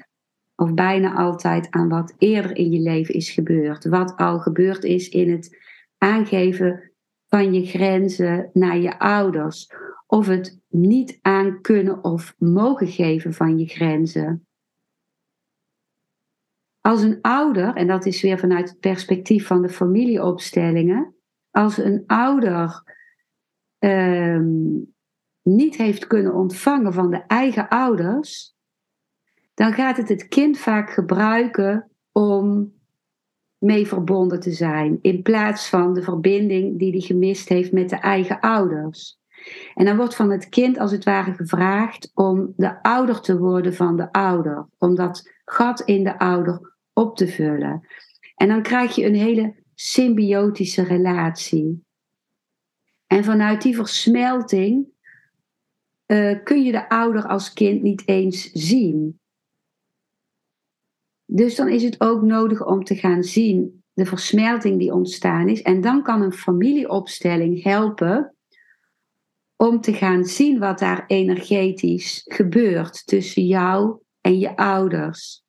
of 0.54 0.75
bijna 0.75 1.14
altijd 1.14 1.71
aan 1.71 1.88
wat 1.88 2.14
eerder 2.19 2.57
in 2.57 2.71
je 2.71 2.81
leven 2.81 3.14
is 3.14 3.31
gebeurd. 3.31 3.85
Wat 3.85 4.16
al 4.16 4.38
gebeurd 4.38 4.85
is 4.85 5.09
in 5.09 5.31
het 5.31 5.59
aangeven 5.99 6.93
van 7.28 7.54
je 7.54 7.66
grenzen 7.66 8.50
naar 8.52 8.78
je 8.78 8.99
ouders. 8.99 9.71
Of 10.07 10.26
het 10.26 10.61
niet 10.69 11.19
aan 11.23 11.61
kunnen 11.61 12.04
of 12.04 12.35
mogen 12.38 12.88
geven 12.88 13.33
van 13.33 13.59
je 13.59 13.66
grenzen. 13.66 14.47
Als 16.81 17.02
een 17.02 17.19
ouder, 17.21 17.75
en 17.75 17.87
dat 17.87 18.07
is 18.07 18.23
weer 18.23 18.38
vanuit 18.38 18.69
het 18.69 18.81
perspectief 18.81 19.47
van 19.47 19.62
de 19.62 19.69
familieopstellingen, 19.69 21.14
als 21.50 21.78
een 21.78 22.02
ouder 22.07 22.93
ehm, 23.85 24.47
niet 25.43 25.76
heeft 25.76 26.07
kunnen 26.07 26.35
ontvangen 26.35 26.93
van 26.93 27.11
de 27.11 27.23
eigen 27.26 27.69
ouders, 27.69 28.54
dan 29.54 29.73
gaat 29.73 29.97
het 29.97 30.08
het 30.08 30.28
kind 30.28 30.58
vaak 30.58 30.91
gebruiken 30.91 31.91
om 32.13 32.73
mee 33.58 33.87
verbonden 33.87 34.41
te 34.41 34.52
zijn, 34.52 34.99
in 35.02 35.23
plaats 35.23 35.69
van 35.69 35.95
de 35.95 36.02
verbinding 36.02 36.78
die 36.78 36.91
hij 36.91 37.00
gemist 37.00 37.49
heeft 37.49 37.73
met 37.73 37.89
de 37.89 37.97
eigen 37.97 38.41
ouders. 38.41 39.19
En 39.75 39.85
dan 39.85 39.97
wordt 39.97 40.17
van 40.17 40.30
het 40.30 40.49
kind 40.49 40.78
als 40.78 40.91
het 40.91 41.04
ware 41.04 41.32
gevraagd 41.32 42.11
om 42.15 42.52
de 42.56 42.82
ouder 42.82 43.21
te 43.21 43.39
worden 43.39 43.75
van 43.75 43.97
de 43.97 44.13
ouder, 44.13 44.67
om 44.78 44.95
dat 44.95 45.30
gat 45.45 45.80
in 45.80 46.04
de 46.04 46.19
ouder 46.19 46.75
op 46.93 47.17
te 47.17 47.28
vullen. 47.28 47.87
En 48.35 48.49
dan 48.49 48.63
krijg 48.63 48.95
je 48.95 49.06
een 49.06 49.15
hele 49.15 49.54
symbiotische 49.75 50.82
relatie. 50.82 51.83
En 53.15 53.25
vanuit 53.25 53.63
die 53.63 53.75
versmelting 53.75 54.87
uh, 56.07 56.43
kun 56.45 56.63
je 56.63 56.73
de 56.73 56.89
ouder 56.89 57.27
als 57.27 57.53
kind 57.53 57.83
niet 57.83 58.09
eens 58.09 58.50
zien. 58.53 59.21
Dus 61.25 61.57
dan 61.57 61.69
is 61.69 61.83
het 61.83 62.00
ook 62.00 62.23
nodig 62.23 62.67
om 62.67 62.85
te 62.85 62.95
gaan 62.95 63.23
zien 63.23 63.83
de 63.93 64.07
versmelting 64.07 64.79
die 64.79 64.93
ontstaan 64.93 65.49
is. 65.49 65.63
En 65.63 65.81
dan 65.81 66.03
kan 66.03 66.23
een 66.23 66.33
familieopstelling 66.33 67.63
helpen 67.63 68.35
om 69.57 69.81
te 69.81 69.93
gaan 69.93 70.25
zien 70.25 70.59
wat 70.59 70.79
daar 70.79 71.05
energetisch 71.07 72.23
gebeurt 72.25 73.07
tussen 73.07 73.47
jou 73.47 73.99
en 74.21 74.39
je 74.39 74.57
ouders. 74.57 75.45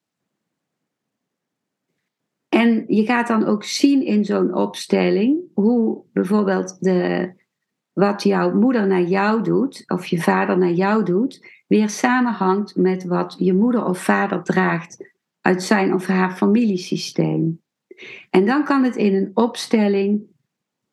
En 2.49 2.83
je 2.87 3.05
gaat 3.05 3.27
dan 3.27 3.45
ook 3.45 3.63
zien 3.63 4.05
in 4.05 4.25
zo'n 4.25 4.53
opstelling 4.53 5.39
hoe 5.53 6.03
bijvoorbeeld 6.13 6.77
de, 6.79 7.33
wat 7.95 8.23
jouw 8.23 8.53
moeder 8.53 8.87
naar 8.87 9.01
jou 9.01 9.43
doet, 9.43 9.83
of 9.87 10.05
je 10.05 10.21
vader 10.21 10.57
naar 10.57 10.71
jou 10.71 11.03
doet, 11.03 11.47
weer 11.67 11.89
samenhangt 11.89 12.75
met 12.75 13.03
wat 13.03 13.35
je 13.39 13.53
moeder 13.53 13.85
of 13.85 14.03
vader 14.03 14.43
draagt 14.43 15.13
uit 15.41 15.63
zijn 15.63 15.93
of 15.93 16.05
haar 16.05 16.31
familiesysteem. 16.31 17.61
En 18.29 18.45
dan 18.45 18.63
kan 18.63 18.83
het 18.83 18.95
in 18.95 19.15
een 19.15 19.31
opstelling, 19.33 20.23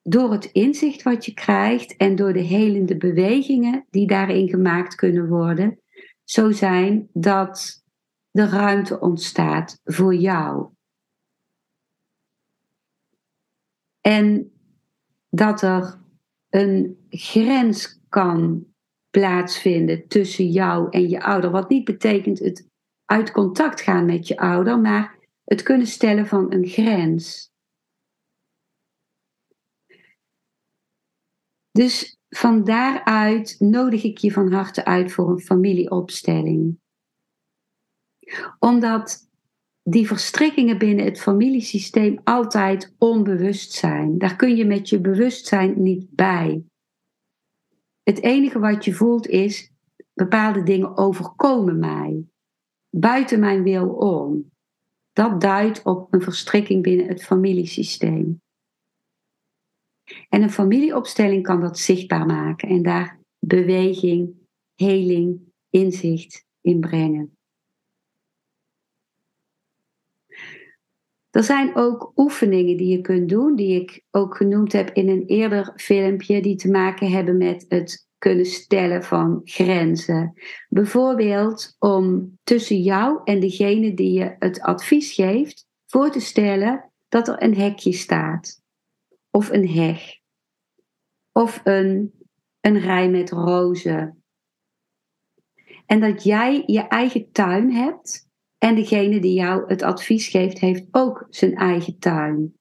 door 0.03 0.33
het 0.33 0.45
inzicht 0.45 1.03
wat 1.03 1.25
je 1.25 1.35
krijgt 1.35 1.97
en 1.97 2.17
door 2.17 2.33
de 2.33 2.41
helende 2.41 2.97
bewegingen 2.97 3.87
die 3.91 4.07
daarin 4.07 4.49
gemaakt 4.49 4.95
kunnen 4.95 5.29
worden, 5.29 5.79
zo 6.25 6.51
zijn 6.51 7.09
dat 7.13 7.85
de 8.31 8.49
ruimte 8.49 9.01
ontstaat 9.01 9.81
voor 9.85 10.15
jou. 10.15 10.69
En 14.01 14.53
dat 15.31 15.63
er 15.63 16.02
een 16.53 17.07
grens 17.09 18.01
kan 18.09 18.67
plaatsvinden 19.11 20.09
tussen 20.09 20.51
jou 20.51 20.91
en 20.91 21.09
je 21.09 21.23
ouder. 21.23 21.51
Wat 21.51 21.69
niet 21.69 21.85
betekent 21.85 22.39
het 22.39 22.69
uit 23.05 23.31
contact 23.31 23.81
gaan 23.81 24.05
met 24.05 24.29
je 24.29 24.37
ouder, 24.37 24.81
maar 24.81 25.19
het 25.45 25.63
kunnen 25.63 25.87
stellen 25.87 26.27
van 26.27 26.53
een 26.53 26.67
grens. 26.67 27.51
Dus 31.71 32.19
van 32.29 32.65
daaruit 32.65 33.57
nodig 33.59 34.05
ik 34.05 34.19
je 34.19 34.33
van 34.33 34.53
harte 34.53 34.85
uit 34.85 35.13
voor 35.13 35.31
een 35.31 35.41
familieopstelling. 35.41 36.81
Omdat 38.59 39.31
die 39.83 40.07
verstrikkingen 40.07 40.79
binnen 40.79 41.05
het 41.05 41.21
familiesysteem 41.21 42.21
altijd 42.25 42.95
onbewust 42.99 43.73
zijn. 43.73 44.19
Daar 44.19 44.37
kun 44.37 44.57
je 44.57 44.65
met 44.65 44.89
je 44.89 45.01
bewustzijn 45.01 45.83
niet 45.83 46.07
bij. 46.11 46.63
Het 48.03 48.23
enige 48.23 48.59
wat 48.59 48.85
je 48.85 48.93
voelt 48.93 49.27
is, 49.27 49.73
bepaalde 50.15 50.63
dingen 50.63 50.97
overkomen 50.97 51.79
mij 51.79 52.25
buiten 52.97 53.41
mijn 53.41 53.63
wil 53.63 53.89
om. 53.89 54.51
Dat 55.13 55.41
duidt 55.41 55.83
op 55.83 56.15
een 56.15 56.23
verstrikking 56.23 56.83
binnen 56.83 57.09
het 57.09 57.25
familiesysteem. 57.25 58.41
En 60.29 60.43
een 60.43 60.51
familieopstelling 60.51 61.43
kan 61.43 61.61
dat 61.61 61.79
zichtbaar 61.79 62.27
maken 62.27 62.69
en 62.69 62.83
daar 62.83 63.21
beweging, 63.39 64.35
heling, 64.75 65.41
inzicht 65.71 66.47
in 66.61 66.81
brengen. 66.81 67.37
Er 71.33 71.43
zijn 71.43 71.77
ook 71.77 72.13
oefeningen 72.17 72.77
die 72.77 72.89
je 72.89 73.01
kunt 73.01 73.29
doen, 73.29 73.57
die 73.57 73.81
ik 73.81 74.05
ook 74.11 74.37
genoemd 74.37 74.73
heb 74.73 74.91
in 74.91 75.09
een 75.09 75.27
eerder 75.27 75.73
filmpje, 75.77 76.43
die 76.43 76.57
te 76.57 76.71
maken 76.71 77.11
hebben 77.11 77.37
met 77.37 77.65
het 77.69 78.09
kunnen 78.19 78.47
stellen 78.47 79.05
van 79.05 79.41
grenzen. 79.45 80.33
Bijvoorbeeld 80.69 81.77
om 81.79 82.39
tussen 82.45 82.81
jou 82.81 83.21
en 83.25 83.41
degene 83.41 83.95
die 83.95 84.13
je 84.13 84.37
het 84.39 84.61
advies 84.61 85.13
geeft 85.13 85.67
voor 85.87 86.11
te 86.11 86.21
stellen 86.21 86.93
dat 87.09 87.29
er 87.29 87.43
een 87.43 87.57
hekje 87.57 87.93
staat. 87.93 88.63
Of 89.31 89.51
een 89.51 89.69
heg. 89.69 90.03
Of 91.33 91.61
een, 91.65 92.13
een 92.61 92.79
rij 92.79 93.11
met 93.11 93.31
rozen. 93.31 94.25
En 95.87 96.01
dat 96.01 96.23
jij 96.23 96.63
je 96.67 96.81
eigen 96.81 97.33
tuin 97.33 97.73
hebt 97.73 98.31
en 98.63 98.75
degene 98.75 99.21
die 99.21 99.35
jou 99.35 99.65
het 99.67 99.83
advies 99.83 100.29
geeft, 100.29 100.59
heeft 100.59 100.85
ook 100.91 101.27
zijn 101.31 101.55
eigen 101.55 101.99
tuin. 101.99 102.55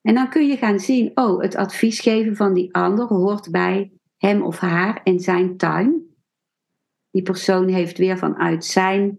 En 0.00 0.14
dan 0.14 0.28
kun 0.28 0.46
je 0.46 0.56
gaan 0.56 0.78
zien, 0.78 1.10
oh, 1.14 1.40
het 1.40 1.56
advies 1.56 2.00
geven 2.00 2.36
van 2.36 2.54
die 2.54 2.74
ander 2.74 3.06
hoort 3.06 3.50
bij 3.50 3.92
hem 4.16 4.42
of 4.42 4.58
haar 4.58 5.00
en 5.02 5.20
zijn 5.20 5.56
tuin. 5.56 6.16
Die 7.10 7.22
persoon 7.22 7.68
heeft 7.68 7.98
weer 7.98 8.18
vanuit 8.18 8.64
zijn 8.64 9.18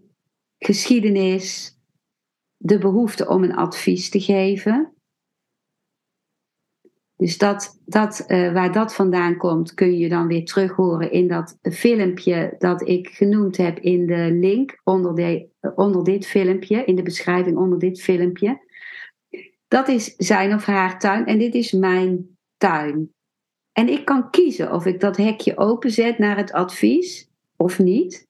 geschiedenis 0.57 1.77
de 2.57 2.77
behoefte 2.77 3.27
om 3.27 3.43
een 3.43 3.55
advies 3.55 4.09
te 4.09 4.21
geven. 4.21 4.92
Dus 7.15 7.37
dat, 7.37 7.79
dat, 7.85 8.23
uh, 8.27 8.53
waar 8.53 8.71
dat 8.71 8.95
vandaan 8.95 9.37
komt, 9.37 9.73
kun 9.73 9.97
je 9.97 10.09
dan 10.09 10.27
weer 10.27 10.45
terug 10.45 10.71
horen 10.71 11.11
in 11.11 11.27
dat 11.27 11.57
filmpje 11.61 12.55
dat 12.57 12.87
ik 12.87 13.07
genoemd 13.07 13.57
heb 13.57 13.79
in 13.79 14.05
de 14.05 14.31
link 14.31 14.81
onder, 14.83 15.15
de, 15.15 15.47
onder 15.75 16.03
dit 16.03 16.27
filmpje, 16.27 16.83
in 16.85 16.95
de 16.95 17.03
beschrijving 17.03 17.57
onder 17.57 17.79
dit 17.79 18.01
filmpje. 18.01 18.61
Dat 19.67 19.87
is 19.87 20.15
zijn 20.17 20.53
of 20.53 20.65
haar 20.65 20.99
tuin 20.99 21.25
en 21.25 21.39
dit 21.39 21.53
is 21.55 21.71
mijn 21.71 22.37
tuin. 22.57 23.13
En 23.71 23.89
ik 23.89 24.05
kan 24.05 24.29
kiezen 24.29 24.73
of 24.73 24.85
ik 24.85 24.99
dat 24.99 25.17
hekje 25.17 25.57
openzet 25.57 26.17
naar 26.17 26.37
het 26.37 26.51
advies 26.51 27.29
of 27.55 27.79
niet. 27.79 28.27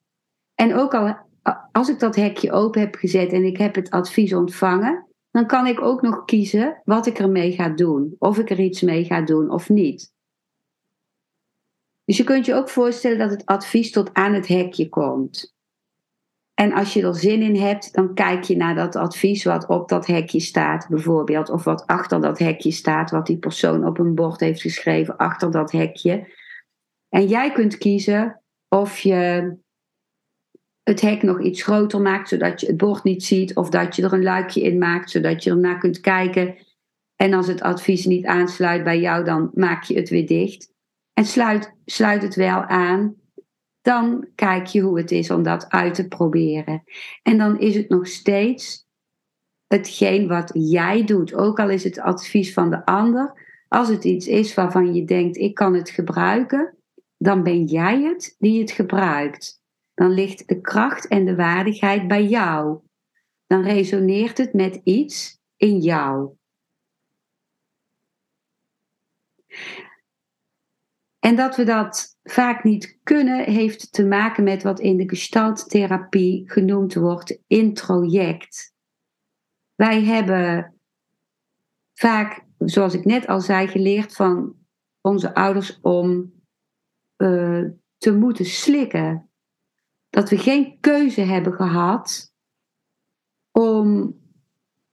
En 0.56 0.76
ook 0.76 0.94
al 0.94 1.16
als 1.72 1.90
ik 1.90 2.00
dat 2.00 2.16
hekje 2.16 2.52
open 2.52 2.82
heb 2.82 2.96
gezet 2.96 3.32
en 3.32 3.44
ik 3.44 3.58
heb 3.58 3.76
het 3.76 3.90
advies 3.90 4.34
ontvangen, 4.34 5.08
dan 5.34 5.48
kan 5.48 5.68
ik 5.68 5.82
ook 5.82 6.02
nog 6.02 6.26
kiezen 6.26 6.82
wat 6.86 7.06
ik 7.06 7.20
ermee 7.20 7.52
ga 7.52 7.70
doen. 7.70 8.16
Of 8.20 8.38
ik 8.38 8.50
er 8.50 8.60
iets 8.60 8.82
mee 8.82 9.06
ga 9.06 9.22
doen 9.22 9.50
of 9.50 9.70
niet. 9.70 10.14
Dus 12.06 12.18
je 12.18 12.24
kunt 12.24 12.46
je 12.46 12.54
ook 12.54 12.70
voorstellen 12.70 13.18
dat 13.18 13.30
het 13.30 13.46
advies 13.46 13.92
tot 13.92 14.14
aan 14.14 14.34
het 14.34 14.48
hekje 14.48 14.90
komt. 14.90 15.56
En 16.54 16.74
als 16.74 16.94
je 16.94 17.02
er 17.02 17.16
zin 17.16 17.42
in 17.42 17.56
hebt, 17.56 17.94
dan 17.94 18.14
kijk 18.14 18.44
je 18.44 18.56
naar 18.56 18.76
dat 18.76 18.96
advies 18.96 19.44
wat 19.44 19.68
op 19.68 19.90
dat 19.90 20.06
hekje 20.06 20.40
staat, 20.40 20.88
bijvoorbeeld. 20.90 21.50
Of 21.50 21.64
wat 21.64 21.88
achter 21.88 22.22
dat 22.22 22.40
hekje 22.40 22.72
staat, 22.72 23.12
wat 23.12 23.26
die 23.26 23.38
persoon 23.38 23.86
op 23.86 24.00
een 24.00 24.16
bord 24.16 24.40
heeft 24.40 24.62
geschreven 24.62 25.18
achter 25.18 25.52
dat 25.52 25.72
hekje. 25.72 26.34
En 27.10 27.28
jij 27.28 27.52
kunt 27.52 27.78
kiezen 27.78 28.42
of 28.68 29.00
je 29.00 29.56
het 30.84 31.02
hek 31.02 31.24
nog 31.24 31.42
iets 31.42 31.64
groter 31.64 32.02
maakt, 32.02 32.30
zodat 32.30 32.62
je 32.62 32.68
het 32.68 32.78
bord 32.78 33.04
niet 33.04 33.24
ziet, 33.24 33.56
of 33.56 33.70
dat 33.70 33.96
je 33.96 34.04
er 34.04 34.14
een 34.14 34.24
luikje 34.24 34.62
in 34.62 34.78
maakt, 34.78 35.10
zodat 35.10 35.44
je 35.44 35.50
ernaar 35.50 35.78
kunt 35.78 36.00
kijken. 36.00 36.56
En 37.16 37.34
als 37.34 37.48
het 37.48 37.62
advies 37.62 38.06
niet 38.06 38.26
aansluit 38.26 38.84
bij 38.84 39.00
jou, 39.00 39.24
dan 39.24 39.52
maak 39.54 39.84
je 39.84 39.96
het 39.96 40.10
weer 40.10 40.28
dicht. 40.28 40.72
En 41.14 41.26
sluit, 41.26 41.74
sluit 41.86 42.22
het 42.22 42.36
wel 42.36 42.64
aan, 42.64 43.16
dan 43.82 44.28
kijk 44.36 44.66
je 44.66 44.82
hoe 44.82 44.98
het 44.98 45.12
is 45.12 45.32
om 45.32 45.44
dat 45.44 45.70
uit 45.70 45.94
te 45.94 46.08
proberen. 46.08 46.84
En 47.24 47.38
dan 47.38 47.60
is 47.60 47.76
het 47.76 47.90
nog 47.90 48.08
steeds 48.08 48.86
hetgeen 49.68 50.28
wat 50.28 50.52
jij 50.54 51.04
doet, 51.04 51.34
ook 51.34 51.60
al 51.60 51.70
is 51.70 51.84
het 51.84 52.00
advies 52.00 52.54
van 52.54 52.70
de 52.70 52.86
ander. 52.86 53.42
Als 53.68 53.90
het 53.90 54.04
iets 54.04 54.28
is 54.28 54.54
waarvan 54.54 54.94
je 54.94 55.06
denkt, 55.06 55.38
ik 55.38 55.54
kan 55.54 55.74
het 55.74 55.90
gebruiken, 55.90 56.78
dan 57.18 57.44
ben 57.44 57.64
jij 57.64 58.02
het 58.02 58.36
die 58.40 58.62
het 58.62 58.72
gebruikt 58.72 59.63
dan 59.94 60.12
ligt 60.12 60.48
de 60.48 60.62
kracht 60.62 61.08
en 61.08 61.26
de 61.26 61.36
waardigheid 61.36 62.08
bij 62.08 62.26
jou. 62.26 62.80
Dan 63.48 63.62
resoneert 63.62 64.38
het 64.38 64.54
met 64.54 64.82
iets 64.84 65.40
in 65.56 65.80
jou. 65.80 66.36
En 71.20 71.36
dat 71.36 71.56
we 71.56 71.64
dat 71.64 72.18
vaak 72.24 72.64
niet 72.64 73.00
kunnen, 73.04 73.44
heeft 73.44 73.94
te 73.94 74.06
maken 74.06 74.44
met 74.44 74.64
wat 74.64 74.80
in 74.80 74.98
de 74.98 75.10
gestalttherapie 75.10 76.52
genoemd 76.52 76.94
wordt 76.94 77.40
introject. 77.48 78.74
Wij 79.76 80.04
hebben 80.04 80.74
vaak, 81.94 82.46
zoals 82.58 82.94
ik 82.94 83.06
net 83.06 83.28
al 83.28 83.42
zei, 83.42 83.68
geleerd 83.68 84.16
van 84.16 84.56
onze 85.02 85.34
ouders 85.34 85.80
om 85.82 86.34
uh, 87.18 87.66
te 87.98 88.14
moeten 88.14 88.46
slikken 88.46 89.30
dat 90.14 90.30
we 90.30 90.38
geen 90.38 90.78
keuze 90.80 91.22
hebben 91.22 91.54
gehad 91.54 92.34
om 93.52 94.16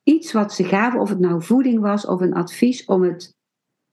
iets 0.02 0.32
wat 0.32 0.52
ze 0.54 0.64
gaven, 0.64 1.00
of 1.00 1.08
het 1.08 1.18
nou 1.18 1.42
voeding 1.42 1.80
was 1.80 2.06
of 2.06 2.20
een 2.20 2.34
advies, 2.34 2.84
om 2.84 3.02
het 3.02 3.36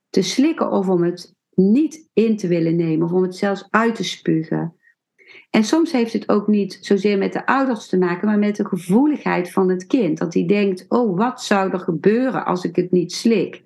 te 0.09 0.21
slikken 0.21 0.71
of 0.71 0.89
om 0.89 1.03
het 1.03 1.35
niet 1.51 2.09
in 2.13 2.37
te 2.37 2.47
willen 2.47 2.75
nemen 2.75 3.05
of 3.05 3.13
om 3.13 3.21
het 3.21 3.35
zelfs 3.35 3.67
uit 3.69 3.95
te 3.95 4.03
spugen. 4.03 4.75
En 5.49 5.63
soms 5.63 5.91
heeft 5.91 6.13
het 6.13 6.29
ook 6.29 6.47
niet 6.47 6.77
zozeer 6.81 7.17
met 7.17 7.33
de 7.33 7.45
ouders 7.45 7.87
te 7.87 7.97
maken, 7.97 8.27
maar 8.27 8.39
met 8.39 8.55
de 8.55 8.67
gevoeligheid 8.67 9.51
van 9.51 9.69
het 9.69 9.85
kind. 9.85 10.17
Dat 10.17 10.33
hij 10.33 10.45
denkt: 10.45 10.85
oh, 10.87 11.17
wat 11.17 11.43
zou 11.43 11.71
er 11.71 11.79
gebeuren 11.79 12.45
als 12.45 12.63
ik 12.63 12.75
het 12.75 12.91
niet 12.91 13.13
slik? 13.13 13.63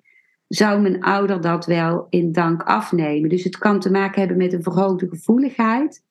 Zou 0.48 0.82
mijn 0.82 1.04
ouder 1.04 1.42
dat 1.42 1.66
wel 1.66 2.08
in 2.10 2.32
dank 2.32 2.64
afnemen? 2.64 3.30
Dus 3.30 3.44
het 3.44 3.58
kan 3.58 3.80
te 3.80 3.92
maken 3.92 4.20
hebben 4.20 4.38
met 4.38 4.54
een 4.54 4.64
verhoogde 4.64 5.08
gevoeligheid. 5.08 6.04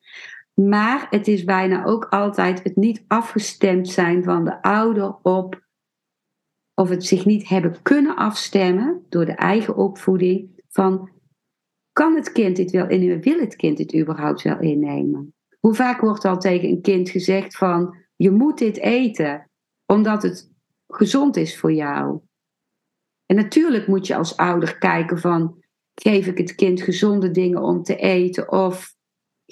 Maar 0.68 1.06
het 1.10 1.28
is 1.28 1.44
bijna 1.44 1.84
ook 1.84 2.04
altijd 2.04 2.62
het 2.62 2.76
niet 2.76 3.04
afgestemd 3.06 3.88
zijn 3.88 4.24
van 4.24 4.44
de 4.44 4.62
ouder 4.62 5.16
op, 5.22 5.66
of 6.74 6.88
het 6.88 7.04
zich 7.04 7.24
niet 7.24 7.48
hebben 7.48 7.82
kunnen 7.82 8.16
afstemmen 8.16 9.06
door 9.08 9.24
de 9.24 9.34
eigen 9.34 9.76
opvoeding, 9.76 10.62
van 10.68 11.10
kan 11.92 12.14
het 12.14 12.32
kind 12.32 12.56
dit 12.56 12.70
wel 12.70 12.88
innemen? 12.88 13.20
Wil 13.20 13.38
het 13.38 13.56
kind 13.56 13.76
dit 13.76 13.94
überhaupt 13.94 14.42
wel 14.42 14.60
innemen? 14.60 15.34
Hoe 15.60 15.74
vaak 15.74 16.00
wordt 16.00 16.24
al 16.24 16.38
tegen 16.38 16.68
een 16.68 16.82
kind 16.82 17.10
gezegd 17.10 17.56
van 17.56 17.96
je 18.16 18.30
moet 18.30 18.58
dit 18.58 18.76
eten, 18.78 19.50
omdat 19.86 20.22
het 20.22 20.52
gezond 20.86 21.36
is 21.36 21.58
voor 21.58 21.72
jou? 21.72 22.20
En 23.26 23.36
natuurlijk 23.36 23.86
moet 23.86 24.06
je 24.06 24.16
als 24.16 24.36
ouder 24.36 24.78
kijken 24.78 25.18
van 25.18 25.64
geef 25.94 26.26
ik 26.26 26.38
het 26.38 26.54
kind 26.54 26.82
gezonde 26.82 27.30
dingen 27.30 27.62
om 27.62 27.82
te 27.82 27.96
eten 27.96 28.52
of 28.52 28.98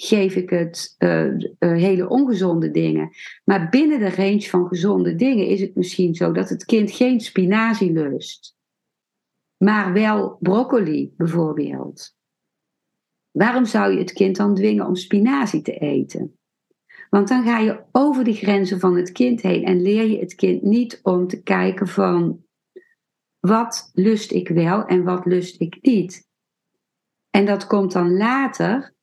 geef 0.01 0.35
ik 0.35 0.49
het 0.49 0.95
uh, 0.99 1.25
uh, 1.25 1.47
hele 1.59 2.09
ongezonde 2.09 2.71
dingen. 2.71 3.09
Maar 3.43 3.69
binnen 3.69 3.99
de 3.99 4.15
range 4.15 4.41
van 4.41 4.67
gezonde 4.67 5.15
dingen 5.15 5.47
is 5.47 5.61
het 5.61 5.75
misschien 5.75 6.15
zo 6.15 6.31
dat 6.31 6.49
het 6.49 6.65
kind 6.65 6.91
geen 6.91 7.19
spinazie 7.19 7.91
lust, 7.91 8.55
maar 9.57 9.93
wel 9.93 10.37
broccoli 10.39 11.13
bijvoorbeeld. 11.17 12.17
Waarom 13.31 13.65
zou 13.65 13.91
je 13.91 13.99
het 13.99 14.13
kind 14.13 14.35
dan 14.35 14.55
dwingen 14.55 14.85
om 14.85 14.95
spinazie 14.95 15.61
te 15.61 15.77
eten? 15.77 16.37
Want 17.09 17.27
dan 17.27 17.43
ga 17.43 17.59
je 17.59 17.83
over 17.91 18.23
de 18.23 18.33
grenzen 18.33 18.79
van 18.79 18.95
het 18.95 19.11
kind 19.11 19.41
heen 19.41 19.63
en 19.63 19.81
leer 19.81 20.05
je 20.05 20.19
het 20.19 20.35
kind 20.35 20.61
niet 20.61 20.99
om 21.03 21.27
te 21.27 21.41
kijken 21.41 21.87
van 21.87 22.43
wat 23.39 23.91
lust 23.93 24.31
ik 24.31 24.47
wel 24.49 24.85
en 24.85 25.03
wat 25.03 25.25
lust 25.25 25.61
ik 25.61 25.77
niet. 25.81 26.27
En 27.29 27.45
dat 27.45 27.67
komt 27.67 27.91
dan 27.91 28.17
later 28.17 28.97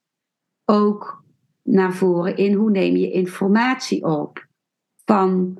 ook 0.67 1.25
naar 1.63 1.95
voren 1.95 2.37
in 2.37 2.53
hoe 2.53 2.71
neem 2.71 2.97
je 2.97 3.11
informatie 3.11 4.05
op. 4.05 4.47
Van 5.05 5.59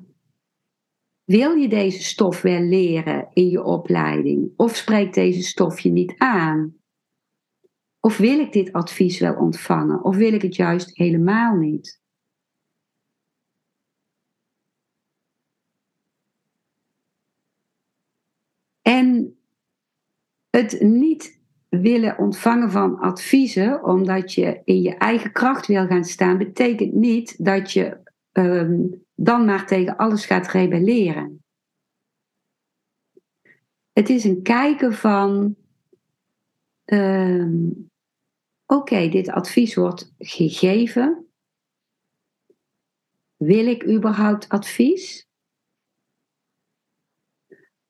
wil 1.25 1.55
je 1.55 1.69
deze 1.69 2.03
stof 2.03 2.43
wel 2.43 2.61
leren 2.61 3.29
in 3.33 3.49
je 3.49 3.63
opleiding? 3.63 4.53
Of 4.57 4.77
spreekt 4.77 5.15
deze 5.15 5.43
stof 5.43 5.81
je 5.81 5.91
niet 5.91 6.15
aan? 6.19 6.75
Of 8.01 8.17
wil 8.17 8.39
ik 8.39 8.53
dit 8.53 8.73
advies 8.73 9.19
wel 9.19 9.35
ontvangen? 9.35 10.05
Of 10.05 10.17
wil 10.17 10.33
ik 10.33 10.43
het 10.43 10.57
juist 10.57 10.97
helemaal 10.97 11.57
niet? 11.57 12.01
En 18.83 19.39
het 20.51 20.81
niet 20.81 21.41
willen 21.69 22.19
ontvangen 22.19 22.71
van 22.71 22.99
adviezen, 22.99 23.85
omdat 23.85 24.33
je 24.33 24.61
in 24.65 24.83
je 24.83 24.95
eigen 24.95 25.33
kracht 25.33 25.67
wil 25.67 25.87
gaan 25.87 26.05
staan, 26.05 26.39
betekent 26.39 26.93
niet 26.93 27.45
dat 27.45 27.73
je 27.73 27.99
ehm, 28.33 28.87
dan 29.15 29.45
maar 29.45 29.67
tegen 29.67 29.97
alles 29.97 30.27
gaat 30.27 30.51
rebelleren. 30.51 31.45
Het 33.93 34.09
is 34.09 34.25
een 34.25 34.43
kijken 34.43 34.93
van, 34.93 35.57
ehm, 36.85 37.69
oké, 38.67 39.09
dit 39.09 39.29
advies 39.29 39.75
wordt 39.75 40.15
gegeven. 40.19 41.27
Wil 43.37 43.67
ik 43.67 43.89
überhaupt 43.89 44.49
advies? 44.49 45.29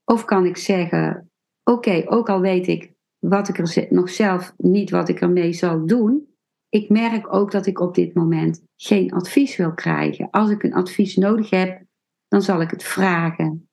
Of 0.04 0.24
kan 0.24 0.46
ik 0.46 0.56
zeggen, 0.56 1.30
oké, 1.64 2.02
ook 2.06 2.28
al 2.28 2.40
weet 2.40 2.66
ik 2.66 2.95
wat 3.28 3.48
ik 3.48 3.58
er 3.58 3.86
nog 3.90 4.10
zelf 4.10 4.54
niet 4.56 4.90
wat 4.90 5.08
ik 5.08 5.20
ermee 5.20 5.52
zou 5.52 5.86
doen. 5.86 6.34
Ik 6.68 6.88
merk 6.88 7.34
ook 7.34 7.50
dat 7.50 7.66
ik 7.66 7.80
op 7.80 7.94
dit 7.94 8.14
moment 8.14 8.62
geen 8.76 9.12
advies 9.12 9.56
wil 9.56 9.74
krijgen. 9.74 10.30
Als 10.30 10.50
ik 10.50 10.62
een 10.62 10.74
advies 10.74 11.16
nodig 11.16 11.50
heb, 11.50 11.82
dan 12.28 12.42
zal 12.42 12.60
ik 12.60 12.70
het 12.70 12.82
vragen. 12.82 13.68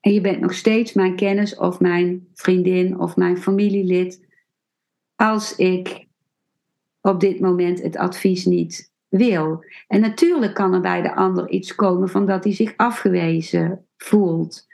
En 0.00 0.12
je 0.12 0.20
bent 0.20 0.40
nog 0.40 0.54
steeds 0.54 0.92
mijn 0.92 1.16
kennis 1.16 1.56
of 1.56 1.80
mijn 1.80 2.28
vriendin 2.34 3.00
of 3.00 3.16
mijn 3.16 3.38
familielid. 3.38 4.26
Als 5.14 5.56
ik 5.56 6.06
op 7.00 7.20
dit 7.20 7.40
moment 7.40 7.82
het 7.82 7.96
advies 7.96 8.44
niet 8.44 8.92
wil. 9.08 9.64
En 9.88 10.00
natuurlijk 10.00 10.54
kan 10.54 10.74
er 10.74 10.80
bij 10.80 11.02
de 11.02 11.14
ander 11.14 11.48
iets 11.48 11.74
komen 11.74 12.08
van 12.08 12.26
dat 12.26 12.44
hij 12.44 12.52
zich 12.52 12.72
afgewezen 12.76 13.86
voelt. 13.96 14.66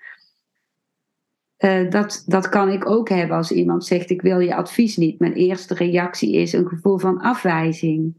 Eh, 1.61 1.90
dat, 1.90 2.25
dat 2.27 2.49
kan 2.49 2.68
ik 2.68 2.90
ook 2.90 3.09
hebben 3.09 3.37
als 3.37 3.53
iemand 3.53 3.85
zegt: 3.85 4.11
Ik 4.11 4.23
wil 4.23 4.38
je 4.38 4.55
advies 4.55 4.96
niet. 4.96 5.18
Mijn 5.18 5.33
eerste 5.33 5.75
reactie 5.75 6.33
is 6.33 6.53
een 6.53 6.68
gevoel 6.68 6.99
van 6.99 7.20
afwijzing. 7.20 8.14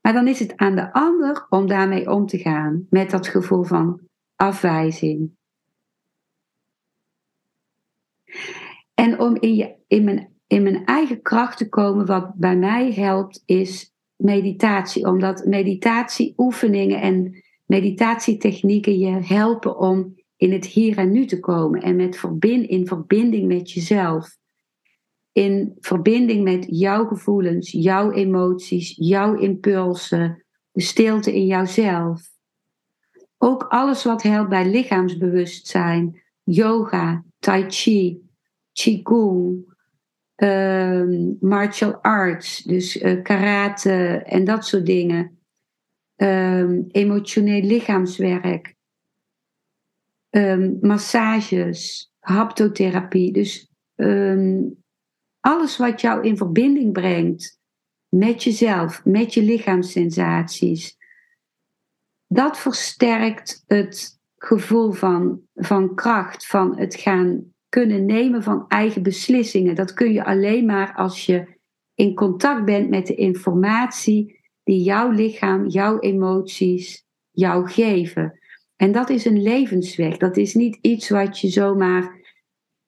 Maar 0.00 0.12
dan 0.12 0.28
is 0.28 0.38
het 0.38 0.56
aan 0.56 0.74
de 0.74 0.92
ander 0.92 1.46
om 1.48 1.66
daarmee 1.66 2.10
om 2.10 2.26
te 2.26 2.38
gaan, 2.38 2.86
met 2.90 3.10
dat 3.10 3.26
gevoel 3.26 3.62
van 3.62 4.00
afwijzing. 4.36 5.30
En 8.94 9.20
om 9.20 9.36
in, 9.36 9.54
je, 9.54 9.74
in, 9.86 10.04
mijn, 10.04 10.32
in 10.46 10.62
mijn 10.62 10.84
eigen 10.84 11.22
kracht 11.22 11.58
te 11.58 11.68
komen, 11.68 12.06
wat 12.06 12.34
bij 12.34 12.56
mij 12.56 12.92
helpt, 12.92 13.42
is 13.44 13.92
meditatie. 14.16 15.06
Omdat 15.06 15.44
meditatieoefeningen 15.44 17.00
en 17.00 17.42
meditatietechnieken 17.66 18.98
je 18.98 19.10
helpen 19.10 19.78
om 19.78 20.14
in 20.36 20.52
het 20.52 20.66
hier 20.66 20.98
en 20.98 21.10
nu 21.10 21.26
te 21.26 21.40
komen 21.40 21.82
en 21.82 21.96
met 21.96 22.16
verbind, 22.16 22.68
in 22.68 22.86
verbinding 22.86 23.46
met 23.46 23.72
jezelf. 23.72 24.36
In 25.32 25.76
verbinding 25.80 26.44
met 26.44 26.66
jouw 26.68 27.06
gevoelens, 27.06 27.70
jouw 27.70 28.12
emoties, 28.12 28.94
jouw 28.96 29.34
impulsen, 29.34 30.44
de 30.70 30.80
stilte 30.80 31.34
in 31.34 31.46
jouzelf. 31.46 32.22
Ook 33.38 33.62
alles 33.62 34.04
wat 34.04 34.22
helpt 34.22 34.48
bij 34.48 34.70
lichaamsbewustzijn, 34.70 36.22
yoga, 36.42 37.24
tai 37.38 37.64
chi, 37.68 38.20
qigong, 38.72 39.74
uh, 40.36 41.02
martial 41.40 41.94
arts, 42.02 42.62
dus 42.62 42.96
uh, 42.96 43.22
karate 43.22 44.22
en 44.24 44.44
dat 44.44 44.66
soort 44.66 44.86
dingen. 44.86 45.38
Uh, 46.16 46.70
emotioneel 46.88 47.60
lichaamswerk, 47.60 48.75
um, 50.36 50.78
massages, 50.80 52.10
haptotherapie. 52.18 53.32
Dus 53.32 53.70
um, 53.94 54.76
alles 55.40 55.76
wat 55.76 56.00
jou 56.00 56.24
in 56.24 56.36
verbinding 56.36 56.92
brengt 56.92 57.60
met 58.08 58.42
jezelf, 58.42 59.04
met 59.04 59.34
je 59.34 59.42
lichaamssensaties, 59.42 60.96
dat 62.26 62.58
versterkt 62.58 63.64
het 63.66 64.20
gevoel 64.36 64.92
van, 64.92 65.40
van 65.54 65.94
kracht, 65.94 66.46
van 66.46 66.78
het 66.78 66.94
gaan 66.94 67.54
kunnen 67.68 68.04
nemen 68.04 68.42
van 68.42 68.64
eigen 68.68 69.02
beslissingen. 69.02 69.74
Dat 69.74 69.92
kun 69.92 70.12
je 70.12 70.24
alleen 70.24 70.66
maar 70.66 70.94
als 70.94 71.26
je 71.26 71.54
in 71.94 72.14
contact 72.14 72.64
bent 72.64 72.90
met 72.90 73.06
de 73.06 73.14
informatie 73.14 74.40
die 74.62 74.82
jouw 74.82 75.10
lichaam, 75.10 75.66
jouw 75.66 75.98
emoties 75.98 77.04
jou 77.30 77.68
geven. 77.68 78.38
En 78.76 78.92
dat 78.92 79.10
is 79.10 79.24
een 79.24 79.42
levensweg. 79.42 80.16
Dat 80.16 80.36
is 80.36 80.54
niet 80.54 80.78
iets 80.80 81.08
wat 81.08 81.40
je 81.40 81.48
zomaar, 81.48 82.20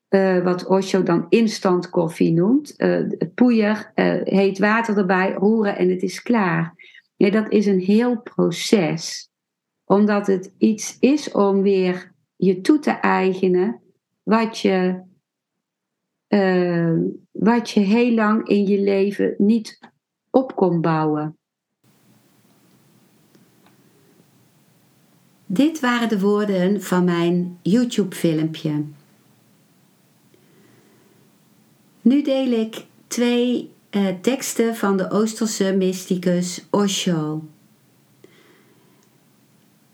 uh, 0.09 0.43
wat 0.43 0.67
Osho 0.67 1.03
dan 1.03 1.25
instant 1.29 1.89
koffie 1.89 2.31
noemt. 2.31 2.73
Uh, 2.77 3.07
poeier, 3.35 3.91
uh, 3.95 4.21
heet 4.23 4.59
water 4.59 4.97
erbij, 4.97 5.31
roeren 5.31 5.77
en 5.77 5.89
het 5.89 6.01
is 6.01 6.21
klaar. 6.21 6.75
Nee, 7.17 7.31
dat 7.31 7.51
is 7.51 7.65
een 7.65 7.79
heel 7.79 8.21
proces. 8.21 9.29
Omdat 9.85 10.27
het 10.27 10.53
iets 10.57 10.97
is 10.99 11.31
om 11.31 11.61
weer 11.61 12.13
je 12.35 12.61
toe 12.61 12.79
te 12.79 12.91
eigenen 12.91 13.81
wat 14.23 14.59
je, 14.59 15.01
wat 17.31 17.69
je 17.69 17.79
heel 17.79 18.13
lang 18.13 18.47
in 18.47 18.67
je 18.67 18.79
leven 18.79 19.35
niet 19.37 19.79
op 20.29 20.55
kon 20.55 20.81
bouwen. 20.81 21.38
Dit 25.51 25.79
waren 25.79 26.09
de 26.09 26.19
woorden 26.19 26.81
van 26.81 27.03
mijn 27.03 27.59
YouTube-filmpje. 27.61 28.83
Nu 32.01 32.21
deel 32.21 32.51
ik 32.51 32.85
twee 33.07 33.71
eh, 33.89 34.07
teksten 34.21 34.75
van 34.75 34.97
de 34.97 35.11
Oosterse 35.11 35.75
mysticus 35.77 36.65
Osho. 36.69 37.43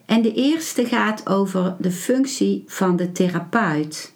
En 0.05 0.21
de 0.21 0.33
eerste 0.33 0.85
gaat 0.85 1.29
over 1.29 1.75
de 1.79 1.91
functie 1.91 2.63
van 2.67 2.95
de 2.95 3.11
therapeut. 3.11 4.13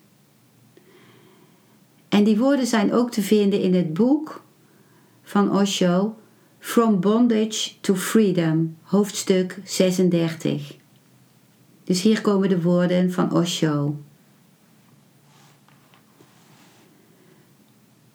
En 2.09 2.23
die 2.23 2.37
woorden 2.37 2.67
zijn 2.67 2.93
ook 2.93 3.11
te 3.11 3.21
vinden 3.21 3.61
in 3.61 3.73
het 3.73 3.93
boek 3.93 4.43
van 5.23 5.57
Osho, 5.57 6.15
From 6.59 6.99
Bondage 6.99 7.79
to 7.81 7.95
Freedom, 7.95 8.77
hoofdstuk 8.81 9.59
36. 9.63 10.78
Dus 11.89 12.01
hier 12.01 12.21
komen 12.21 12.49
de 12.49 12.61
woorden 12.61 13.11
van 13.11 13.33
Osho. 13.33 13.97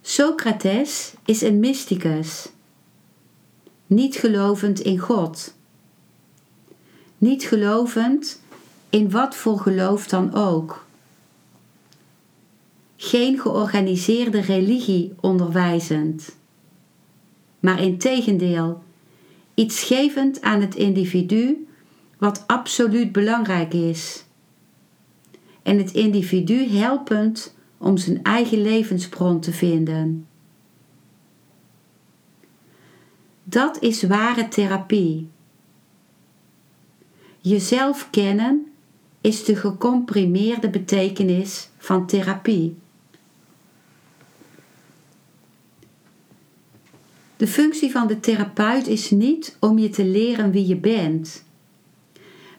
Socrates 0.00 1.14
is 1.24 1.42
een 1.42 1.58
mysticus, 1.58 2.48
niet 3.86 4.16
gelovend 4.16 4.80
in 4.80 4.98
God, 4.98 5.54
niet 7.18 7.42
gelovend 7.44 8.40
in 8.90 9.10
wat 9.10 9.36
voor 9.36 9.58
geloof 9.58 10.06
dan 10.06 10.34
ook. 10.34 10.86
Geen 12.96 13.40
georganiseerde 13.40 14.40
religie 14.40 15.14
onderwijzend, 15.20 16.36
maar 17.60 17.82
in 17.82 17.98
tegendeel 17.98 18.82
iets 19.54 19.82
gevend 19.82 20.40
aan 20.40 20.60
het 20.60 20.74
individu 20.74 21.66
wat 22.24 22.44
absoluut 22.46 23.12
belangrijk 23.12 23.74
is. 23.74 24.24
En 25.62 25.78
het 25.78 25.92
individu 25.92 26.68
helpend 26.68 27.54
om 27.78 27.96
zijn 27.96 28.22
eigen 28.22 28.62
levensbron 28.62 29.40
te 29.40 29.52
vinden. 29.52 30.26
Dat 33.42 33.82
is 33.82 34.02
ware 34.02 34.48
therapie. 34.48 35.28
Jezelf 37.40 38.10
kennen 38.10 38.66
is 39.20 39.44
de 39.44 39.56
gecomprimeerde 39.56 40.70
betekenis 40.70 41.68
van 41.78 42.06
therapie. 42.06 42.76
De 47.36 47.46
functie 47.46 47.90
van 47.90 48.06
de 48.06 48.20
therapeut 48.20 48.86
is 48.86 49.10
niet 49.10 49.56
om 49.60 49.78
je 49.78 49.88
te 49.88 50.04
leren 50.04 50.50
wie 50.50 50.66
je 50.66 50.76
bent 50.76 51.44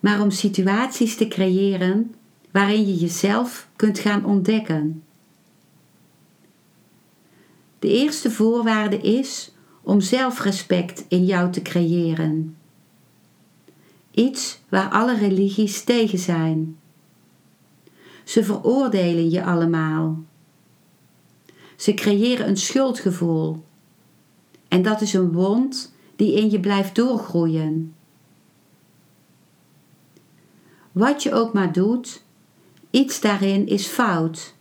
maar 0.05 0.21
om 0.21 0.31
situaties 0.31 1.15
te 1.15 1.27
creëren 1.27 2.15
waarin 2.51 2.87
je 2.87 2.95
jezelf 2.95 3.67
kunt 3.75 3.99
gaan 3.99 4.25
ontdekken. 4.25 5.03
De 7.79 7.87
eerste 7.87 8.31
voorwaarde 8.31 8.97
is 8.97 9.51
om 9.81 10.01
zelfrespect 10.01 11.05
in 11.07 11.25
jou 11.25 11.51
te 11.51 11.61
creëren. 11.61 12.57
Iets 14.11 14.59
waar 14.69 14.89
alle 14.89 15.17
religies 15.17 15.83
tegen 15.83 16.19
zijn. 16.19 16.77
Ze 18.23 18.43
veroordelen 18.43 19.29
je 19.29 19.43
allemaal. 19.43 20.23
Ze 21.75 21.93
creëren 21.93 22.47
een 22.47 22.57
schuldgevoel. 22.57 23.63
En 24.67 24.81
dat 24.81 25.01
is 25.01 25.13
een 25.13 25.31
wond 25.31 25.93
die 26.15 26.33
in 26.33 26.51
je 26.51 26.59
blijft 26.59 26.95
doorgroeien. 26.95 27.93
Wat 30.95 31.23
je 31.23 31.33
ook 31.33 31.53
maar 31.53 31.71
doet, 31.71 32.23
iets 32.89 33.21
daarin 33.21 33.67
is 33.67 33.87
fout. 33.87 34.55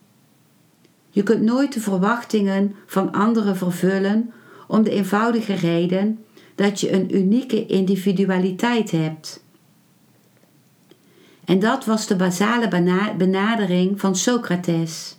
Je 1.10 1.22
kunt 1.22 1.42
nooit 1.42 1.72
de 1.72 1.80
verwachtingen 1.80 2.74
van 2.86 3.12
anderen 3.12 3.56
vervullen 3.56 4.32
om 4.68 4.82
de 4.82 4.90
eenvoudige 4.90 5.54
reden 5.54 6.24
dat 6.54 6.80
je 6.80 6.92
een 6.92 7.16
unieke 7.16 7.66
individualiteit 7.66 8.90
hebt. 8.90 9.44
En 11.44 11.58
dat 11.58 11.84
was 11.84 12.06
de 12.06 12.16
basale 12.16 12.68
benadering 13.16 14.00
van 14.00 14.16
Socrates. 14.16 15.18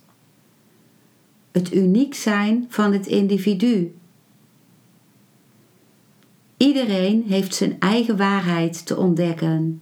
Het 1.51 1.73
uniek 1.73 2.13
zijn 2.13 2.65
van 2.69 2.93
het 2.93 3.08
individu. 3.08 3.95
Iedereen 6.58 7.23
heeft 7.28 7.56
zijn 7.56 7.80
eigen 7.80 8.17
waarheid 8.17 8.86
te 8.86 8.97
ontdekken. 8.97 9.82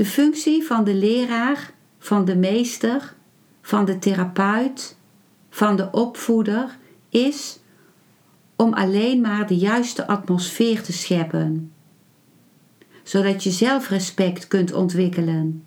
De 0.00 0.06
functie 0.06 0.64
van 0.64 0.84
de 0.84 0.94
leraar, 0.94 1.72
van 1.98 2.24
de 2.24 2.36
meester, 2.36 3.14
van 3.62 3.84
de 3.84 3.98
therapeut, 3.98 4.96
van 5.50 5.76
de 5.76 5.90
opvoeder 5.90 6.78
is 7.08 7.58
om 8.56 8.72
alleen 8.72 9.20
maar 9.20 9.46
de 9.46 9.56
juiste 9.56 10.06
atmosfeer 10.06 10.82
te 10.82 10.92
scheppen, 10.92 11.72
zodat 13.02 13.44
je 13.44 13.50
zelfrespect 13.50 14.48
kunt 14.48 14.72
ontwikkelen 14.72 15.66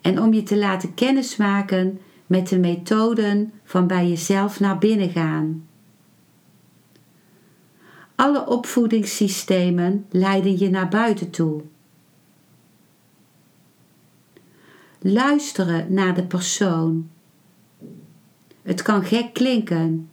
en 0.00 0.22
om 0.22 0.32
je 0.32 0.42
te 0.42 0.56
laten 0.56 0.94
kennismaken 0.94 2.00
met 2.26 2.48
de 2.48 2.58
methoden 2.58 3.52
van 3.64 3.86
bij 3.86 4.08
jezelf 4.08 4.60
naar 4.60 4.78
binnen 4.78 5.10
gaan. 5.10 5.68
Alle 8.14 8.46
opvoedingssystemen 8.46 10.06
leiden 10.08 10.58
je 10.58 10.70
naar 10.70 10.88
buiten 10.88 11.30
toe. 11.30 11.62
Luisteren 15.00 15.94
naar 15.94 16.14
de 16.14 16.24
persoon. 16.24 17.10
Het 18.62 18.82
kan 18.82 19.04
gek 19.04 19.32
klinken, 19.32 20.10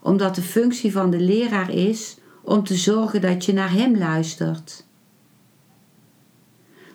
omdat 0.00 0.34
de 0.34 0.42
functie 0.42 0.92
van 0.92 1.10
de 1.10 1.20
leraar 1.20 1.70
is 1.70 2.16
om 2.42 2.64
te 2.64 2.74
zorgen 2.74 3.20
dat 3.20 3.44
je 3.44 3.52
naar 3.52 3.72
hem 3.72 3.96
luistert. 3.96 4.86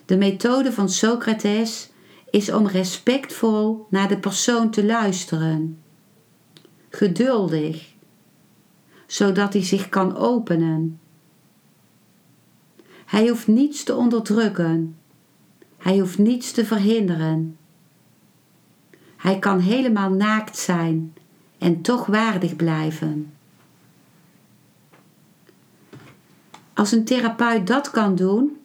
De 0.05 0.17
methode 0.17 0.71
van 0.71 0.89
Socrates 0.89 1.89
is 2.29 2.51
om 2.51 2.67
respectvol 2.67 3.85
naar 3.89 4.07
de 4.07 4.17
persoon 4.17 4.71
te 4.71 4.85
luisteren, 4.85 5.81
geduldig, 6.89 7.93
zodat 9.07 9.53
hij 9.53 9.63
zich 9.63 9.89
kan 9.89 10.15
openen. 10.15 10.99
Hij 13.05 13.27
hoeft 13.27 13.47
niets 13.47 13.83
te 13.83 13.95
onderdrukken, 13.95 15.00
hij 15.81 15.99
hoeft 15.99 16.17
niets 16.17 16.51
te 16.51 16.65
verhinderen. 16.65 17.57
Hij 19.17 19.39
kan 19.39 19.59
helemaal 19.59 20.09
naakt 20.09 20.57
zijn 20.57 21.13
en 21.57 21.81
toch 21.81 22.05
waardig 22.05 22.55
blijven. 22.55 23.33
Als 26.73 26.91
een 26.91 27.05
therapeut 27.05 27.67
dat 27.67 27.91
kan 27.91 28.15
doen, 28.15 28.57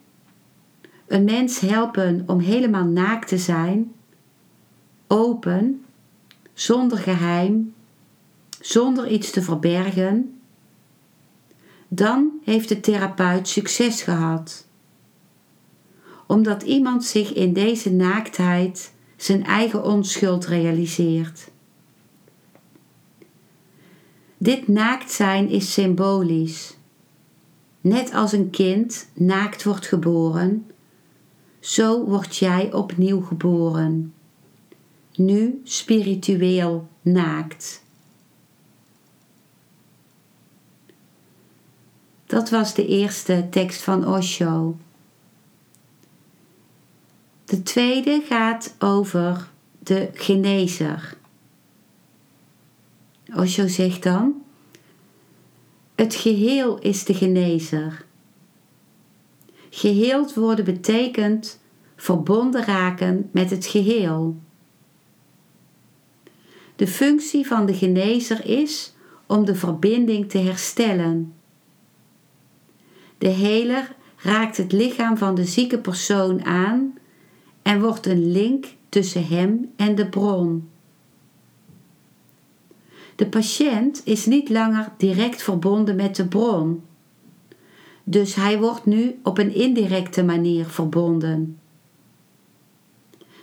een 1.07 1.24
mens 1.24 1.61
helpen 1.61 2.22
om 2.26 2.38
helemaal 2.38 2.85
naakt 2.85 3.29
te 3.29 3.38
zijn, 3.38 3.92
open, 5.07 5.85
zonder 6.52 6.98
geheim, 6.98 7.74
zonder 8.61 9.09
iets 9.09 9.31
te 9.31 9.42
verbergen, 9.42 10.38
dan 11.88 12.31
heeft 12.44 12.68
de 12.68 12.81
therapeut 12.81 13.48
succes 13.48 14.02
gehad. 14.02 14.65
Omdat 16.26 16.62
iemand 16.62 17.04
zich 17.04 17.32
in 17.32 17.52
deze 17.52 17.90
naaktheid 17.92 18.92
zijn 19.16 19.44
eigen 19.44 19.84
onschuld 19.84 20.46
realiseert. 20.46 21.50
Dit 24.38 24.68
naakt 24.68 25.10
zijn 25.10 25.48
is 25.48 25.72
symbolisch. 25.72 26.76
Net 27.80 28.12
als 28.12 28.32
een 28.32 28.50
kind 28.50 29.08
naakt 29.14 29.64
wordt 29.64 29.86
geboren, 29.86 30.70
zo 31.60 32.04
word 32.04 32.36
jij 32.36 32.72
opnieuw 32.72 33.20
geboren. 33.20 34.14
Nu 35.14 35.60
spiritueel 35.64 36.88
naakt. 37.02 37.84
Dat 42.26 42.50
was 42.50 42.74
de 42.74 42.86
eerste 42.86 43.46
tekst 43.50 43.82
van 43.82 44.06
Osho. 44.06 44.76
De 47.46 47.62
tweede 47.62 48.22
gaat 48.28 48.74
over 48.78 49.48
de 49.78 50.11
genezer. 50.12 51.16
Osho 53.35 53.66
zegt 53.66 54.02
dan: 54.02 54.42
Het 55.94 56.14
geheel 56.14 56.78
is 56.78 57.04
de 57.04 57.14
genezer. 57.14 58.04
Geheeld 59.70 60.35
worden 60.35 60.64
betekent 60.64 61.61
verbonden 61.96 62.64
raken 62.64 63.28
met 63.32 63.50
het 63.50 63.66
geheel. 63.66 64.37
De 66.76 66.87
functie 66.87 67.46
van 67.46 67.66
de 67.66 67.74
genezer 67.74 68.44
is 68.44 68.94
om 69.26 69.44
de 69.44 69.54
verbinding 69.54 70.30
te 70.30 70.38
herstellen. 70.38 71.35
De 73.18 73.28
heler 73.28 73.94
raakt 74.16 74.56
het 74.56 74.72
lichaam 74.72 75.16
van 75.16 75.35
de 75.35 75.44
zieke 75.44 75.78
persoon 75.78 76.44
aan 76.44 76.95
en 77.66 77.81
wordt 77.81 78.07
een 78.07 78.33
link 78.33 78.66
tussen 78.88 79.26
hem 79.26 79.72
en 79.76 79.94
de 79.94 80.09
bron. 80.09 80.68
De 83.16 83.26
patiënt 83.26 84.02
is 84.05 84.26
niet 84.26 84.48
langer 84.48 84.92
direct 84.96 85.42
verbonden 85.42 85.96
met 85.96 86.16
de 86.16 86.26
bron, 86.26 86.83
dus 88.05 88.35
hij 88.35 88.59
wordt 88.59 88.87
nu 88.87 89.18
op 89.22 89.38
een 89.38 89.55
indirecte 89.55 90.24
manier 90.24 90.66
verbonden. 90.66 91.59